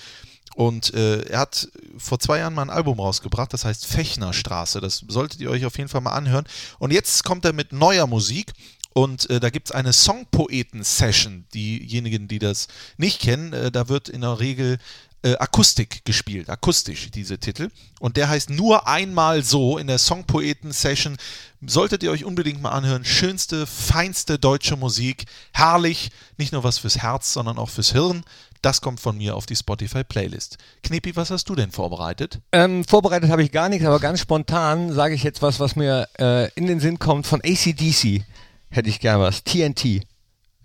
[0.57, 4.81] Und äh, er hat vor zwei Jahren mal ein Album rausgebracht, das heißt Fechnerstraße.
[4.81, 6.47] Das solltet ihr euch auf jeden Fall mal anhören.
[6.79, 8.53] Und jetzt kommt er mit neuer Musik.
[8.91, 11.45] Und äh, da gibt es eine Songpoeten-Session.
[11.53, 14.79] Diejenigen, die das nicht kennen, äh, da wird in der Regel
[15.21, 17.69] äh, Akustik gespielt, akustisch diese Titel.
[17.99, 21.17] Und der heißt nur einmal so in der Songpoeten-Session.
[21.65, 23.05] Solltet ihr euch unbedingt mal anhören.
[23.05, 25.25] Schönste, feinste deutsche Musik.
[25.53, 26.09] Herrlich.
[26.37, 28.23] Nicht nur was fürs Herz, sondern auch fürs Hirn.
[28.61, 30.57] Das kommt von mir auf die Spotify-Playlist.
[30.83, 32.39] Knepi, was hast du denn vorbereitet?
[32.51, 36.07] Ähm, vorbereitet habe ich gar nichts, aber ganz spontan sage ich jetzt was, was mir
[36.19, 38.23] äh, in den Sinn kommt von ACDC.
[38.69, 39.43] Hätte ich gern was.
[39.43, 40.01] TNT.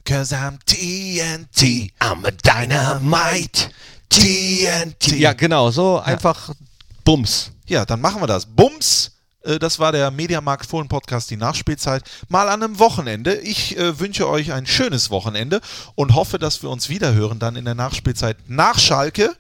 [0.04, 3.70] Cause I'm TNT, I'm a dynamite.
[4.08, 5.18] TNT.
[5.18, 6.50] Ja, genau, so einfach
[7.04, 7.52] Bums.
[7.66, 8.46] Ja, dann machen wir das.
[8.46, 9.12] Bums!
[9.44, 12.04] Äh, Das war der Mediamarkt Fohlen Podcast, die Nachspielzeit.
[12.28, 13.34] Mal an einem Wochenende.
[13.36, 15.60] Ich äh, wünsche euch ein schönes Wochenende
[15.94, 19.34] und hoffe, dass wir uns wiederhören dann in der Nachspielzeit nach Schalke.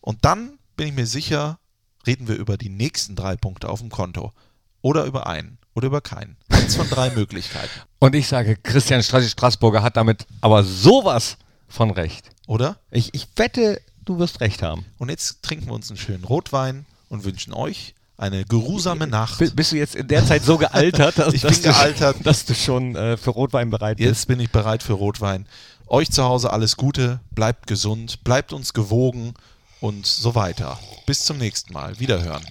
[0.00, 1.58] Und dann bin ich mir sicher,
[2.06, 4.32] reden wir über die nächsten drei Punkte auf dem Konto.
[4.80, 5.58] Oder über einen.
[5.74, 6.36] Oder über keinen.
[6.50, 7.70] Eins von drei Möglichkeiten.
[7.98, 11.36] Und ich sage, Christian Straßburger hat damit aber sowas
[11.68, 12.28] von recht.
[12.46, 12.78] Oder?
[12.90, 14.84] Ich, ich wette, du wirst recht haben.
[14.98, 19.38] Und jetzt trinken wir uns einen schönen Rotwein und wünschen euch eine geruhsame Nacht.
[19.38, 22.16] Bi- Bist du jetzt in der Zeit so gealtert, dass, Ich dass bin du, gealtert.
[22.24, 24.06] dass du schon äh, für Rotwein bereit bist?
[24.08, 25.46] Jetzt bin ich bereit für Rotwein.
[25.88, 29.34] Euch zu Hause alles Gute, bleibt gesund, bleibt uns gewogen
[29.80, 30.78] und so weiter.
[31.06, 31.98] Bis zum nächsten Mal.
[32.00, 32.42] Wiederhören.